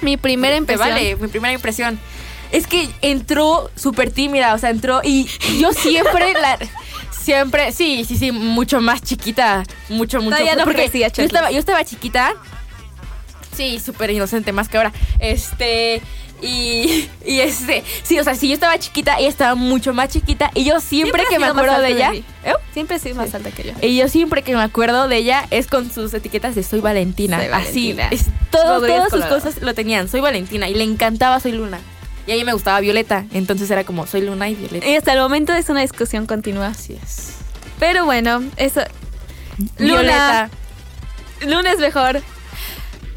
Mi 0.01 0.17
primera 0.17 0.56
impresión... 0.56 0.89
vale, 0.89 1.15
mi 1.15 1.27
primera 1.27 1.53
impresión. 1.53 1.99
Es 2.51 2.67
que 2.67 2.89
entró 3.01 3.71
súper 3.75 4.12
tímida, 4.12 4.53
o 4.53 4.58
sea, 4.58 4.69
entró 4.69 5.01
y 5.03 5.27
yo 5.60 5.73
siempre 5.73 6.34
la... 6.34 6.58
Siempre, 7.12 7.71
sí, 7.71 8.03
sí, 8.06 8.17
sí, 8.17 8.34
mucho 8.34 8.82
más 8.82 9.01
chiquita, 9.01 9.63
mucho, 9.88 10.17
mucho. 10.17 10.32
Todavía 10.32 10.58
no 10.58 10.65
porque 10.65 10.84
crecía, 10.84 11.08
yo 11.08 11.23
estaba, 11.23 11.51
yo 11.51 11.60
estaba 11.60 11.86
chiquita, 11.86 12.34
sí, 13.56 13.80
súper 13.80 14.12
inocente, 14.12 14.52
más 14.52 14.70
que 14.70 14.78
ahora. 14.78 14.92
Este, 15.20 16.02
y, 16.42 17.10
y 17.26 17.39
este, 17.39 17.84
sí, 18.04 18.20
o 18.20 18.24
sea, 18.24 18.36
sí, 18.36 18.48
yo 18.50 18.54
estaba 18.56 18.78
chiquita, 18.78 19.18
ella 19.18 19.30
estaba 19.30 19.56
mucho 19.56 19.94
más 19.94 20.10
chiquita, 20.10 20.52
y 20.54 20.63
yo 20.66 20.80
siempre, 20.80 21.24
que 21.30 21.39
me 21.39 21.46
acuerdo 21.48 21.80
de 21.80 21.89
ella, 21.89 22.12
mí. 22.12 22.24
¿eh? 22.44 22.54
Siempre 22.74 22.98
he 22.98 23.00
sido 23.00 23.16
más 23.16 23.34
alta 23.34 23.52
que 23.52 23.63
yo. 23.63 23.72
y 23.82 23.96
yo 23.98 24.08
siempre 24.10 24.42
que 24.42 24.56
me 24.56 24.62
acuerdo 24.62 25.08
de 25.08 25.18
ella 25.18 25.46
es 25.52 25.68
con 25.68 25.92
sus 25.92 26.13
etiquetas 26.13 26.56
de 26.56 26.63
Soy 26.63 26.82
Valentina. 26.82 27.39
Soy 27.39 27.48
Valentina. 27.50 28.08
Así, 28.08 28.16
es, 28.16 28.26
todo- 28.52 28.86
todas 28.86 29.04
sus 29.04 29.12
Colorado. 29.22 29.36
cosas 29.36 29.62
lo 29.62 29.74
tenían. 29.74 30.08
Soy 30.10 30.20
Valentina 30.22 30.68
y 30.70 30.74
le 30.74 30.84
encantaba 30.84 31.39
Soy 31.39 31.52
Luna. 31.54 31.80
Y 32.26 32.32
a 32.32 32.36
ella 32.36 32.46
me 32.46 32.54
gustaba 32.54 32.80
Violeta, 32.80 33.26
entonces 33.34 33.70
era 33.70 33.84
como 33.84 34.08
Soy 34.08 34.22
Luna 34.22 34.48
y 34.50 34.56
Violeta. 34.56 34.88
Y 34.88 34.96
hasta 34.96 35.13
el 35.13 35.20
momento 35.20 35.54
es 35.54 35.70
una 35.70 35.82
discusión 35.82 36.26
continua. 36.26 36.68
Así 36.68 36.94
es. 37.02 37.34
Pero 37.80 38.06
bueno, 38.06 38.44
eso... 38.58 38.82
Violeta. 39.78 40.50
Luna, 41.42 41.56
Luna 41.58 41.72
es 41.74 41.80
mejor. 41.80 42.22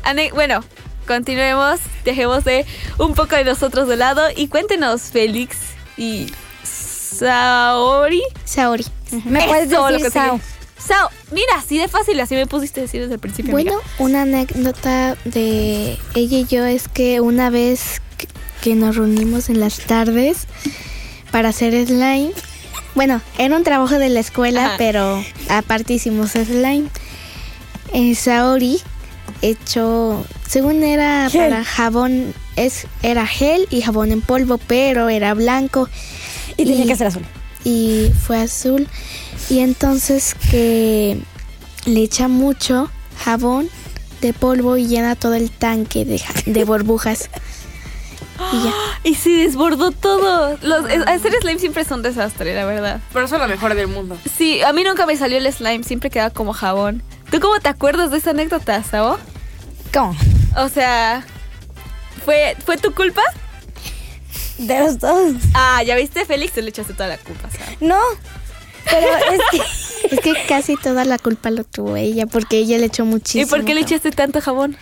Ane- 0.07 0.33
bueno, 0.33 0.65
continuemos. 1.07 1.81
Dejemos 2.05 2.45
de 2.45 2.65
un 2.99 3.15
poco 3.15 3.37
de 3.37 3.45
nosotros 3.45 3.89
de 3.89 3.97
lado 3.97 4.23
y 4.35 4.49
cuéntenos, 4.49 5.03
Félix 5.03 5.57
y 5.97 6.27
Saori. 6.63 8.23
Saori. 8.45 8.85
Me 9.25 9.41
Eso, 9.41 9.49
puedes 9.49 9.71
lo 9.71 9.87
decir 9.89 10.05
que 10.07 10.11
Sao. 10.11 10.41
Sao, 10.79 11.09
mira, 11.33 11.57
así 11.57 11.79
de 11.79 11.89
fácil, 11.89 12.21
así 12.21 12.35
me 12.35 12.47
pusiste 12.47 12.81
a 12.81 12.83
decir 12.85 13.01
desde 13.01 13.15
el 13.15 13.21
principio. 13.21 13.51
Bueno, 13.53 13.73
amiga. 13.73 13.87
una 13.99 14.23
anécdota 14.23 15.17
de 15.25 15.99
ella 16.15 16.39
y 16.39 16.45
yo 16.47 16.65
es 16.65 16.87
que 16.89 17.21
una 17.21 17.51
vez 17.51 18.01
que- 18.19 18.29
que 18.63 18.75
nos 18.75 18.95
reunimos 18.97 19.49
en 19.49 19.59
las 19.59 19.79
tardes 19.79 20.47
para 21.33 21.49
hacer 21.49 21.73
slime, 21.87 22.33
bueno, 22.95 23.21
era 23.39 23.57
un 23.57 23.65
trabajo 23.65 23.99
de 23.99 24.11
la 24.11 24.21
escuela, 24.21 24.67
Ajá. 24.67 24.75
pero 24.79 25.25
aparte 25.49 25.95
hicimos 25.95 26.33
slime. 26.33 26.89
Eh, 27.93 28.15
Saori 28.15 28.81
hecho, 29.43 30.25
según 30.49 30.83
era 30.83 31.29
Gel. 31.31 31.51
para 31.51 31.65
jabón, 31.65 32.35
es, 32.57 32.87
era 33.03 33.27
gel 33.27 33.67
y 33.71 33.83
jabón 33.83 34.13
en 34.13 34.21
polvo, 34.23 34.59
pero 34.59 35.09
era 35.09 35.35
blanco. 35.35 35.89
Y 36.57 36.65
tenía 36.65 36.87
que 36.87 36.97
ser 36.97 37.09
azul. 37.09 37.25
Y 37.65 38.11
fue 38.27 38.39
azul. 38.41 38.89
Y 39.51 39.59
entonces 39.61 40.35
que 40.51 41.19
le 41.85 42.01
echa 42.03 42.29
mucho 42.29 42.91
jabón 43.25 43.69
de 44.21 44.33
polvo 44.33 44.77
y 44.77 44.87
llena 44.87 45.15
todo 45.17 45.35
el 45.35 45.51
tanque 45.51 46.05
de, 46.05 46.19
ja- 46.19 46.33
de 46.47 46.65
burbujas. 46.65 47.29
Y 48.53 48.65
ya. 48.65 48.73
Y 49.03 49.15
se 49.15 49.31
desbordó 49.31 49.93
todo. 49.93 50.59
Los, 50.61 50.91
es- 50.91 51.07
hacer 51.07 51.33
slime 51.41 51.59
siempre 51.59 51.83
es 51.83 51.91
un 51.91 52.03
desastre, 52.03 52.55
la 52.55 52.67
verdad. 52.67 53.01
Pero 53.13 53.25
eso 53.25 53.37
es 53.37 53.41
lo 53.43 53.49
mejor 53.49 53.75
del 53.75 53.87
mundo. 53.89 54.19
Sí, 54.37 54.61
a 54.63 54.75
mí 54.75 54.85
nunca 54.85 55.07
me 55.07 55.17
salió 55.17 55.39
el 55.39 55.51
slime, 55.51 55.83
siempre 55.85 56.11
quedaba 56.11 56.29
como 56.31 56.53
jabón. 56.53 57.03
¿Tú 57.31 57.41
cómo 57.41 57.59
te 57.61 57.69
acuerdas 57.69 58.11
de 58.11 58.19
esa 58.19 58.31
anécdota, 58.31 58.83
Sao? 58.83 59.19
¿Cómo? 59.93 60.15
O 60.57 60.69
sea, 60.69 61.25
¿fue, 62.25 62.57
¿fue 62.65 62.77
tu 62.77 62.95
culpa? 62.95 63.23
De 64.59 64.79
los 64.81 64.99
dos. 64.99 65.35
Ah, 65.55 65.83
ya 65.83 65.97
viste, 65.97 66.25
Félix, 66.25 66.55
tú 66.55 66.63
le 66.63 66.71
echaste 66.71 66.95
toda 66.95 67.09
la 67.09 67.19
culpa, 67.19 67.49
Sao. 67.51 67.67
No. 67.81 68.01
Pero 68.85 69.09
es 69.33 69.41
que. 69.51 69.61
Es 70.15 70.21
que 70.21 70.35
casi 70.47 70.77
toda 70.77 71.05
la 71.05 71.19
culpa 71.19 71.51
lo 71.51 71.65
tuvo 71.65 71.97
ella 71.97 72.27
porque 72.27 72.59
ella 72.59 72.79
le 72.79 72.87
echó 72.87 73.05
muchísimo. 73.05 73.45
¿Y 73.45 73.47
por 73.47 73.65
qué 73.65 73.75
le 73.75 73.81
echaste 73.81 74.13
tanto 74.13 74.41
jabón? 74.41 74.77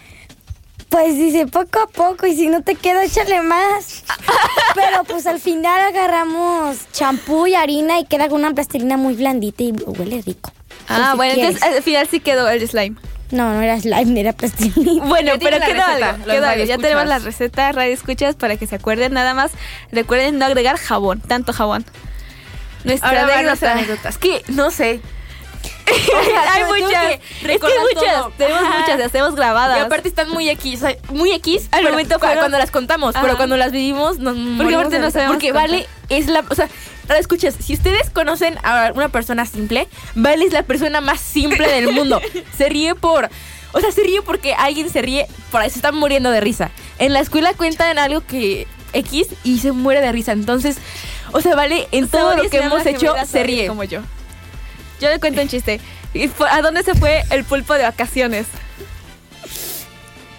Pues 0.90 1.16
dice 1.16 1.46
poco 1.46 1.80
a 1.80 1.86
poco 1.86 2.26
y 2.26 2.36
si 2.36 2.48
no 2.48 2.62
te 2.62 2.74
queda, 2.74 3.04
échale 3.04 3.40
más. 3.42 4.04
Pero 4.74 5.02
pues 5.04 5.26
al 5.26 5.40
final 5.40 5.80
agarramos 5.80 6.76
champú 6.92 7.46
y 7.46 7.54
harina 7.54 7.98
y 7.98 8.04
queda 8.04 8.28
con 8.28 8.40
una 8.40 8.54
plastilina 8.54 8.96
muy 8.96 9.14
blandita 9.14 9.64
y 9.64 9.72
huele 9.72 10.22
rico. 10.22 10.52
Ah, 10.88 11.10
si 11.12 11.16
bueno, 11.16 11.34
quieres. 11.34 11.54
entonces 11.56 11.76
al 11.78 11.82
final 11.82 12.08
sí 12.10 12.20
quedó 12.20 12.48
el 12.48 12.66
slime. 12.68 12.96
No, 13.30 13.52
no 13.52 13.62
era 13.62 13.80
slime, 13.80 14.20
era 14.20 14.32
plastilina. 14.32 15.04
Bueno, 15.06 15.32
pero 15.40 15.56
quedó 15.58 15.66
receta, 15.66 15.86
algo, 16.10 16.18
los 16.26 16.34
quedó 16.36 16.46
algo. 16.46 16.64
Ya 16.64 16.78
tenemos 16.78 17.06
la 17.06 17.18
receta, 17.18 17.72
radio 17.72 17.92
escuchas, 17.92 18.36
para 18.36 18.56
que 18.56 18.66
se 18.66 18.76
acuerden 18.76 19.12
nada 19.14 19.34
más. 19.34 19.52
Recuerden 19.92 20.38
no 20.38 20.44
agregar 20.46 20.76
jabón, 20.76 21.20
tanto 21.20 21.52
jabón. 21.52 21.84
Nuestra 22.84 23.08
Ahora 23.08 23.22
anécdota. 23.22 23.42
nuestra 23.46 23.72
anécdota. 23.72 24.08
Es 24.10 24.18
que, 24.18 24.42
no 24.48 24.70
sé. 24.70 25.00
Hay 26.52 26.64
muchas. 26.64 27.02
que 27.06 27.12
Es 27.14 27.20
que 27.40 27.46
recordar 27.48 27.78
hay 27.78 27.94
muchas. 27.94 28.14
todo. 28.14 28.32
Tenemos 28.36 28.62
Ajá. 28.62 28.78
muchas, 28.80 28.98
las 28.98 29.12
tenemos 29.12 29.34
grabadas. 29.34 29.78
Y 29.78 29.80
aparte 29.80 30.08
están 30.08 30.28
muy 30.30 30.48
X, 30.50 30.82
o 30.82 30.86
sea, 30.86 30.96
muy 31.10 31.32
X 31.32 31.68
Al 31.70 31.80
pero 31.80 31.90
momento 31.92 32.14
cu- 32.16 32.20
fueron- 32.26 32.38
cuando 32.40 32.58
las 32.58 32.70
contamos, 32.70 33.14
Ajá. 33.14 33.24
pero 33.24 33.36
cuando 33.36 33.56
las 33.56 33.72
vivimos 33.72 34.18
nos 34.18 34.36
morimos 34.36 34.74
aparte 34.84 34.96
de 34.96 35.02
no 35.02 35.10
sabemos 35.10 35.34
Porque 35.36 35.48
contar. 35.50 35.70
Vale 35.70 35.86
es 36.10 36.26
la, 36.26 36.44
o 36.48 36.54
sea, 36.54 36.68
ahora 37.08 37.18
escuchas, 37.18 37.54
si 37.60 37.74
ustedes 37.74 38.10
conocen 38.10 38.58
a 38.62 38.92
una 38.94 39.08
persona 39.08 39.46
simple, 39.46 39.88
Vale 40.14 40.44
es 40.44 40.52
la 40.52 40.62
persona 40.62 41.00
más 41.00 41.20
simple 41.20 41.68
del 41.68 41.92
mundo. 41.92 42.20
Se 42.56 42.68
ríe 42.68 42.94
por 42.94 43.30
o 43.74 43.80
sea, 43.80 43.90
se 43.90 44.04
ríe 44.04 44.22
porque 44.22 44.54
alguien 44.54 44.88
se 44.88 45.02
ríe, 45.02 45.26
por 45.50 45.60
ahí 45.60 45.68
se 45.68 45.78
están 45.80 45.96
muriendo 45.96 46.30
de 46.30 46.40
risa. 46.40 46.70
En 47.00 47.12
la 47.12 47.18
escuela 47.18 47.54
cuentan 47.54 47.98
algo 47.98 48.20
que 48.24 48.68
X 48.92 49.26
y 49.42 49.58
se 49.58 49.72
muere 49.72 50.00
de 50.00 50.12
risa. 50.12 50.30
Entonces, 50.30 50.76
o 51.32 51.40
sea, 51.40 51.56
Vale, 51.56 51.88
en 51.90 52.06
todo 52.06 52.36
lo 52.36 52.48
que 52.48 52.58
hemos 52.58 52.86
hecho 52.86 53.14
se 53.26 53.42
ríe. 53.42 53.66
Como 53.66 53.82
yo. 53.82 54.00
Yo 55.00 55.10
le 55.10 55.18
cuento 55.18 55.42
un 55.42 55.48
chiste. 55.48 55.80
¿Y 56.14 56.28
fue- 56.28 56.48
¿A 56.48 56.62
dónde 56.62 56.84
se 56.84 56.94
fue 56.94 57.24
el 57.30 57.42
pulpo 57.44 57.74
de 57.74 57.82
vacaciones? 57.82 58.46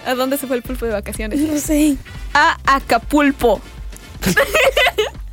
¿A 0.05 0.16
dónde 0.16 0.38
se 0.38 0.47
fue 0.47 0.55
el 0.55 0.63
pulpo 0.63 0.86
de 0.86 0.93
vacaciones? 0.93 1.38
No 1.39 1.59
sé. 1.59 1.97
A 2.34 2.57
Acapulpo. 2.66 3.59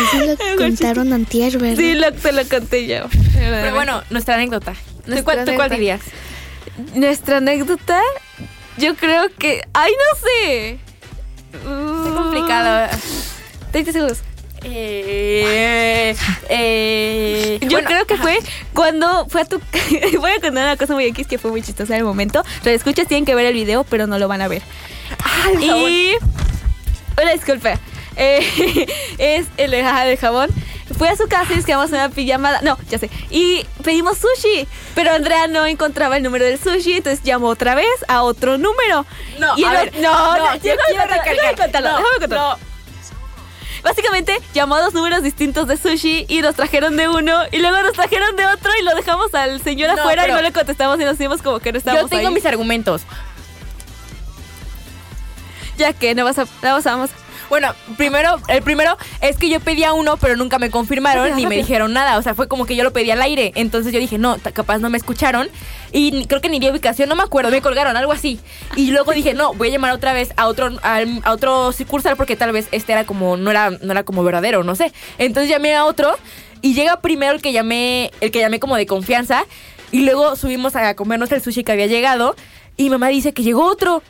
Eso 0.00 0.26
lo 0.26 0.56
contaron 0.56 1.12
antier, 1.12 1.58
¿verdad? 1.58 1.76
Sí, 1.76 1.94
lo, 1.94 2.12
te 2.12 2.32
lo 2.32 2.44
conté 2.48 2.86
yo. 2.86 3.06
Pero 3.34 3.74
bueno, 3.74 4.02
nuestra 4.10 4.34
anécdota. 4.36 4.72
¿Tú 5.04 5.10
Nuestra 5.10 5.24
cuál, 5.24 5.38
tú 5.44 5.52
cuál 5.54 5.72
anécdota. 5.72 5.74
dirías? 5.74 6.00
Nuestra 6.94 7.36
anécdota, 7.38 8.00
yo 8.78 8.94
creo 8.96 9.28
que. 9.38 9.62
¡Ay, 9.72 9.92
no 9.92 10.18
sé! 10.20 10.78
Qué 11.52 12.14
complicado. 12.14 12.88
30 13.72 13.92
segundos. 13.92 14.18
Eh, 14.64 16.14
eh, 16.48 17.58
Yo 17.62 17.68
bueno, 17.70 17.88
creo 17.88 18.06
que 18.06 18.16
fue 18.16 18.38
cuando 18.72 19.26
fue 19.28 19.40
a 19.40 19.44
tu... 19.44 19.60
Voy 20.20 20.30
a 20.30 20.34
contar 20.40 20.52
una 20.64 20.76
cosa 20.76 20.94
muy 20.94 21.04
X 21.06 21.26
que 21.26 21.36
fue 21.36 21.50
muy 21.50 21.62
chistosa 21.62 21.94
en 21.94 21.98
el 22.00 22.04
momento. 22.04 22.44
Los 22.58 22.68
escuchas 22.74 23.08
tienen 23.08 23.24
que 23.24 23.34
ver 23.34 23.46
el 23.46 23.54
video, 23.54 23.82
pero 23.84 24.06
no 24.06 24.18
lo 24.20 24.28
van 24.28 24.40
a 24.40 24.48
ver. 24.48 24.62
y... 25.60 26.12
Una 27.20 27.32
disculpa. 27.32 27.78
Eh, 28.16 28.86
es 29.18 29.46
el 29.56 29.74
ajá, 29.74 30.04
del 30.04 30.18
jabón. 30.18 30.50
Fui 30.98 31.08
a 31.08 31.16
su 31.16 31.26
casa 31.26 31.52
y 31.52 31.56
nos 31.56 31.64
quedamos 31.64 31.88
en 31.90 31.94
una 31.96 32.10
pijamada. 32.10 32.60
No, 32.62 32.76
ya 32.90 32.98
sé. 32.98 33.08
Y 33.30 33.64
pedimos 33.82 34.18
sushi. 34.18 34.66
Pero 34.94 35.12
Andrea 35.12 35.46
no 35.48 35.64
encontraba 35.64 36.16
el 36.18 36.22
número 36.22 36.44
del 36.44 36.58
sushi. 36.58 36.98
Entonces 36.98 37.24
llamó 37.24 37.48
otra 37.48 37.74
vez 37.74 37.86
a 38.08 38.22
otro 38.22 38.58
número. 38.58 39.06
No, 39.38 39.56
y 39.56 39.64
a 39.64 39.82
el- 39.82 39.90
ver, 39.90 40.02
no, 40.02 40.12
no, 40.12 40.36
no, 40.38 40.54
yo 40.56 40.60
déjame 40.62 40.82
quiero 40.88 41.08
déjame 41.42 41.56
contarlo, 41.56 41.88
No, 41.90 41.96
déjame 41.98 42.18
contarlo. 42.20 42.56
no. 42.58 42.72
Básicamente 43.82 44.38
llamó 44.54 44.76
a 44.76 44.82
dos 44.82 44.94
números 44.94 45.22
distintos 45.24 45.66
de 45.66 45.76
sushi 45.76 46.26
y 46.28 46.40
nos 46.40 46.54
trajeron 46.54 46.96
de 46.96 47.08
uno 47.08 47.42
y 47.50 47.58
luego 47.58 47.80
nos 47.82 47.94
trajeron 47.94 48.36
de 48.36 48.46
otro 48.46 48.70
y 48.78 48.84
lo 48.84 48.94
dejamos 48.94 49.34
al 49.34 49.60
señor 49.62 49.88
No, 49.96 50.00
afuera 50.02 50.28
y 50.28 50.30
no 50.30 50.40
le 50.40 50.52
contestamos 50.52 51.00
y 51.00 51.04
nos 51.04 51.14
hicimos 51.14 51.42
como 51.42 51.58
que 51.58 51.72
no 51.72 51.78
estábamos 51.78 52.08
Yo 52.10 52.16
tengo 52.16 52.28
ahí. 52.28 52.34
mis 52.34 52.46
argumentos. 52.46 53.02
Ya 55.78 55.92
que 55.92 56.14
no 56.14 56.24
vas 56.24 56.38
a, 56.38 56.44
no 56.44 56.74
vas 56.74 56.86
a- 56.86 56.90
vamos. 56.90 57.10
Bueno, 57.52 57.74
primero, 57.98 58.40
el 58.48 58.62
primero 58.62 58.96
es 59.20 59.36
que 59.36 59.50
yo 59.50 59.60
pedía 59.60 59.92
uno, 59.92 60.16
pero 60.16 60.36
nunca 60.36 60.58
me 60.58 60.70
confirmaron 60.70 61.28
Rápido, 61.28 61.36
ni 61.36 61.46
me 61.46 61.56
dijeron 61.58 61.92
nada. 61.92 62.16
O 62.16 62.22
sea, 62.22 62.34
fue 62.34 62.48
como 62.48 62.64
que 62.64 62.76
yo 62.76 62.82
lo 62.82 62.94
pedí 62.94 63.10
al 63.10 63.20
aire. 63.20 63.52
Entonces 63.56 63.92
yo 63.92 63.98
dije, 63.98 64.16
no, 64.16 64.38
capaz 64.54 64.78
no 64.78 64.88
me 64.88 64.96
escucharon. 64.96 65.50
Y 65.92 66.24
creo 66.28 66.40
que 66.40 66.48
ni 66.48 66.60
di 66.60 66.70
ubicación, 66.70 67.10
no 67.10 67.14
me 67.14 67.22
acuerdo, 67.22 67.50
me 67.50 67.60
colgaron, 67.60 67.94
algo 67.94 68.10
así. 68.10 68.40
Y 68.74 68.90
luego 68.90 69.12
dije, 69.12 69.34
no, 69.34 69.52
voy 69.52 69.68
a 69.68 69.72
llamar 69.72 69.92
otra 69.92 70.14
vez 70.14 70.32
a 70.38 70.46
otro, 70.46 70.70
a, 70.82 71.02
otro 71.30 71.72
sucursal 71.72 72.16
porque 72.16 72.36
tal 72.36 72.52
vez 72.52 72.68
este 72.72 72.92
era 72.92 73.04
como, 73.04 73.36
no 73.36 73.50
era, 73.50 73.68
no 73.68 73.92
era 73.92 74.02
como 74.02 74.24
verdadero, 74.24 74.64
no 74.64 74.74
sé. 74.74 74.90
Entonces 75.18 75.50
llamé 75.50 75.74
a 75.74 75.84
otro 75.84 76.16
y 76.62 76.72
llega 76.72 77.02
primero 77.02 77.34
el 77.34 77.42
que 77.42 77.52
llamé, 77.52 78.12
el 78.22 78.30
que 78.30 78.38
llamé 78.38 78.60
como 78.60 78.76
de 78.76 78.86
confianza. 78.86 79.44
Y 79.90 80.06
luego 80.06 80.36
subimos 80.36 80.74
a 80.74 80.96
comernos 80.96 81.30
el 81.32 81.42
sushi 81.42 81.64
que 81.64 81.72
había 81.72 81.86
llegado. 81.86 82.34
Y 82.78 82.88
mamá 82.88 83.08
dice 83.08 83.34
que 83.34 83.42
llegó 83.42 83.66
otro. 83.66 84.02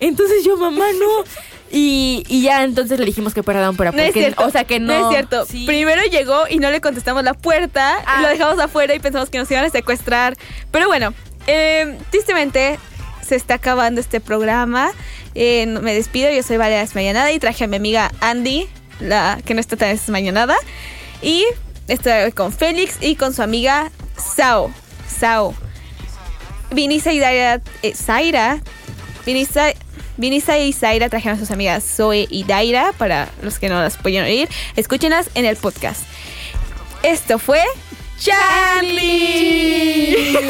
Entonces 0.00 0.42
yo, 0.42 0.56
mamá, 0.56 0.86
no. 0.98 1.24
Y, 1.72 2.24
y 2.28 2.42
ya 2.42 2.64
entonces 2.64 2.98
le 2.98 3.04
dijimos 3.06 3.32
que 3.32 3.42
perdón, 3.44 3.76
pero 3.76 3.92
No 3.92 3.98
es 3.98 4.06
porque- 4.08 4.20
cierto. 4.20 4.44
o 4.44 4.50
sea 4.50 4.64
que 4.64 4.80
no. 4.80 4.92
es 4.92 5.08
cierto. 5.10 5.46
Sí. 5.46 5.66
Primero 5.66 6.02
llegó 6.04 6.48
y 6.48 6.58
no 6.58 6.70
le 6.70 6.80
contestamos 6.80 7.22
la 7.22 7.34
puerta. 7.34 7.96
Ah. 8.06 8.22
Lo 8.22 8.28
dejamos 8.28 8.58
afuera 8.58 8.92
y 8.94 8.98
pensamos 8.98 9.30
que 9.30 9.38
nos 9.38 9.48
iban 9.50 9.64
a 9.64 9.70
secuestrar. 9.70 10.36
Pero 10.72 10.88
bueno, 10.88 11.14
eh, 11.46 11.96
tristemente 12.10 12.78
se 13.24 13.36
está 13.36 13.54
acabando 13.54 14.00
este 14.00 14.20
programa. 14.20 14.90
Eh, 15.36 15.66
no- 15.66 15.80
me 15.80 15.94
despido. 15.94 16.28
Yo 16.32 16.42
soy 16.42 16.56
Valeria 16.56 16.80
Desmayanada 16.80 17.30
y 17.30 17.38
traje 17.38 17.62
a 17.64 17.66
mi 17.68 17.76
amiga 17.76 18.10
Andy, 18.20 18.68
la 18.98 19.38
que 19.44 19.54
no 19.54 19.60
está 19.60 19.76
tan 19.76 19.90
desmayanada. 19.90 20.56
Y 21.22 21.44
estoy 21.86 22.32
con 22.32 22.52
Félix 22.52 22.96
y 23.00 23.14
con 23.14 23.32
su 23.32 23.42
amiga 23.42 23.92
Sao. 24.16 24.72
Sao. 25.06 25.54
Vinisa 26.72 27.12
y 27.12 27.20
Daira. 27.20 27.60
eh, 27.82 27.94
Zaira. 27.94 28.58
Vinisa. 29.26 29.66
Vinisa 30.20 30.58
y 30.58 30.72
Zaira 30.74 31.08
trajeron 31.08 31.38
a 31.38 31.40
sus 31.40 31.50
amigas 31.50 31.82
Zoe 31.82 32.26
y 32.28 32.44
Daira 32.44 32.92
para 32.92 33.30
los 33.42 33.58
que 33.58 33.70
no 33.70 33.80
las 33.80 33.96
pudieron 33.96 34.28
oír. 34.28 34.48
Escúchenlas 34.76 35.30
en 35.34 35.46
el 35.46 35.56
podcast. 35.56 36.02
Esto 37.02 37.38
fue 37.38 37.62
Charlie. 38.18 39.56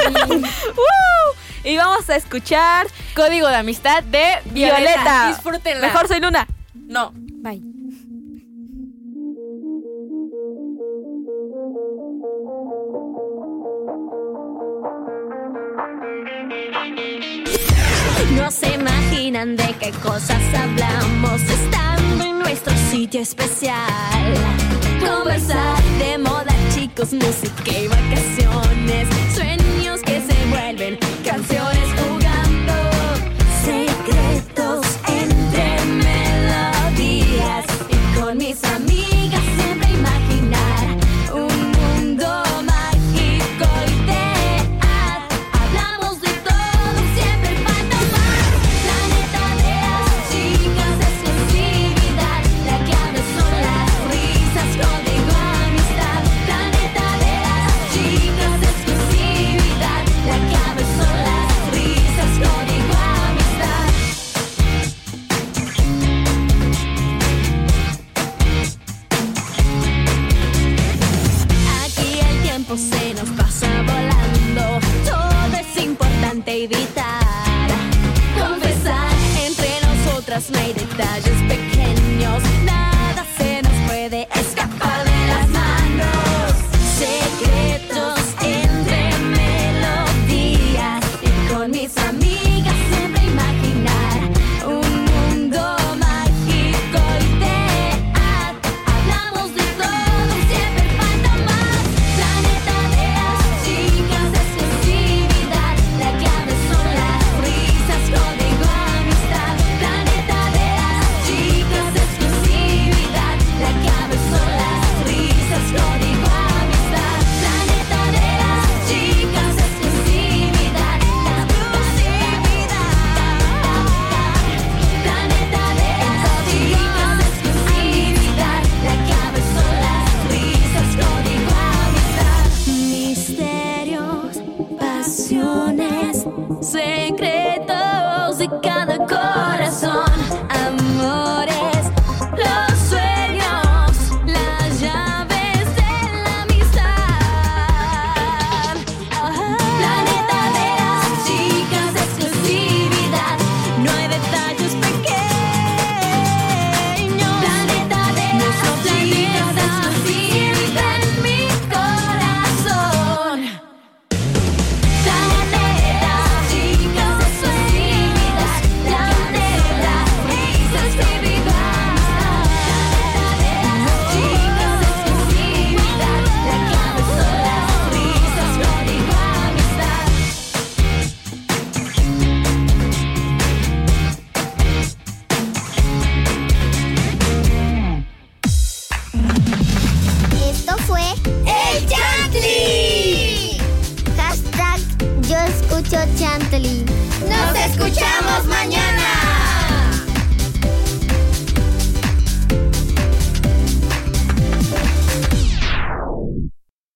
Y 1.62 1.76
vamos 1.76 2.08
a 2.08 2.16
escuchar 2.16 2.86
Código 3.14 3.46
de 3.46 3.56
amistad 3.56 4.02
de 4.02 4.38
Violeta. 4.46 4.78
Violeta. 4.78 5.28
Disfrútenla. 5.28 5.86
Mejor 5.88 6.08
soy 6.08 6.18
Luna. 6.20 6.46
No. 6.74 7.12
Bye. 7.14 7.60
No 18.28 18.50
se 18.50 18.74
imaginan 18.74 19.56
de 19.56 19.74
qué 19.80 19.90
cosas 20.02 20.42
hablamos 20.54 21.40
estando 21.42 22.24
en 22.24 22.38
nuestro 22.38 22.72
sitio 22.90 23.20
especial. 23.20 23.74
Conversar 25.00 25.82
de 25.98 26.18
moda, 26.18 26.54
chicos, 26.74 27.12
música 27.12 27.70
y 27.70 27.88
vacaciones. 27.88 29.08
Sueños 29.34 30.00
que 30.02 30.20
se 30.20 30.46
vuelven 30.50 30.98
canciones 31.24 31.79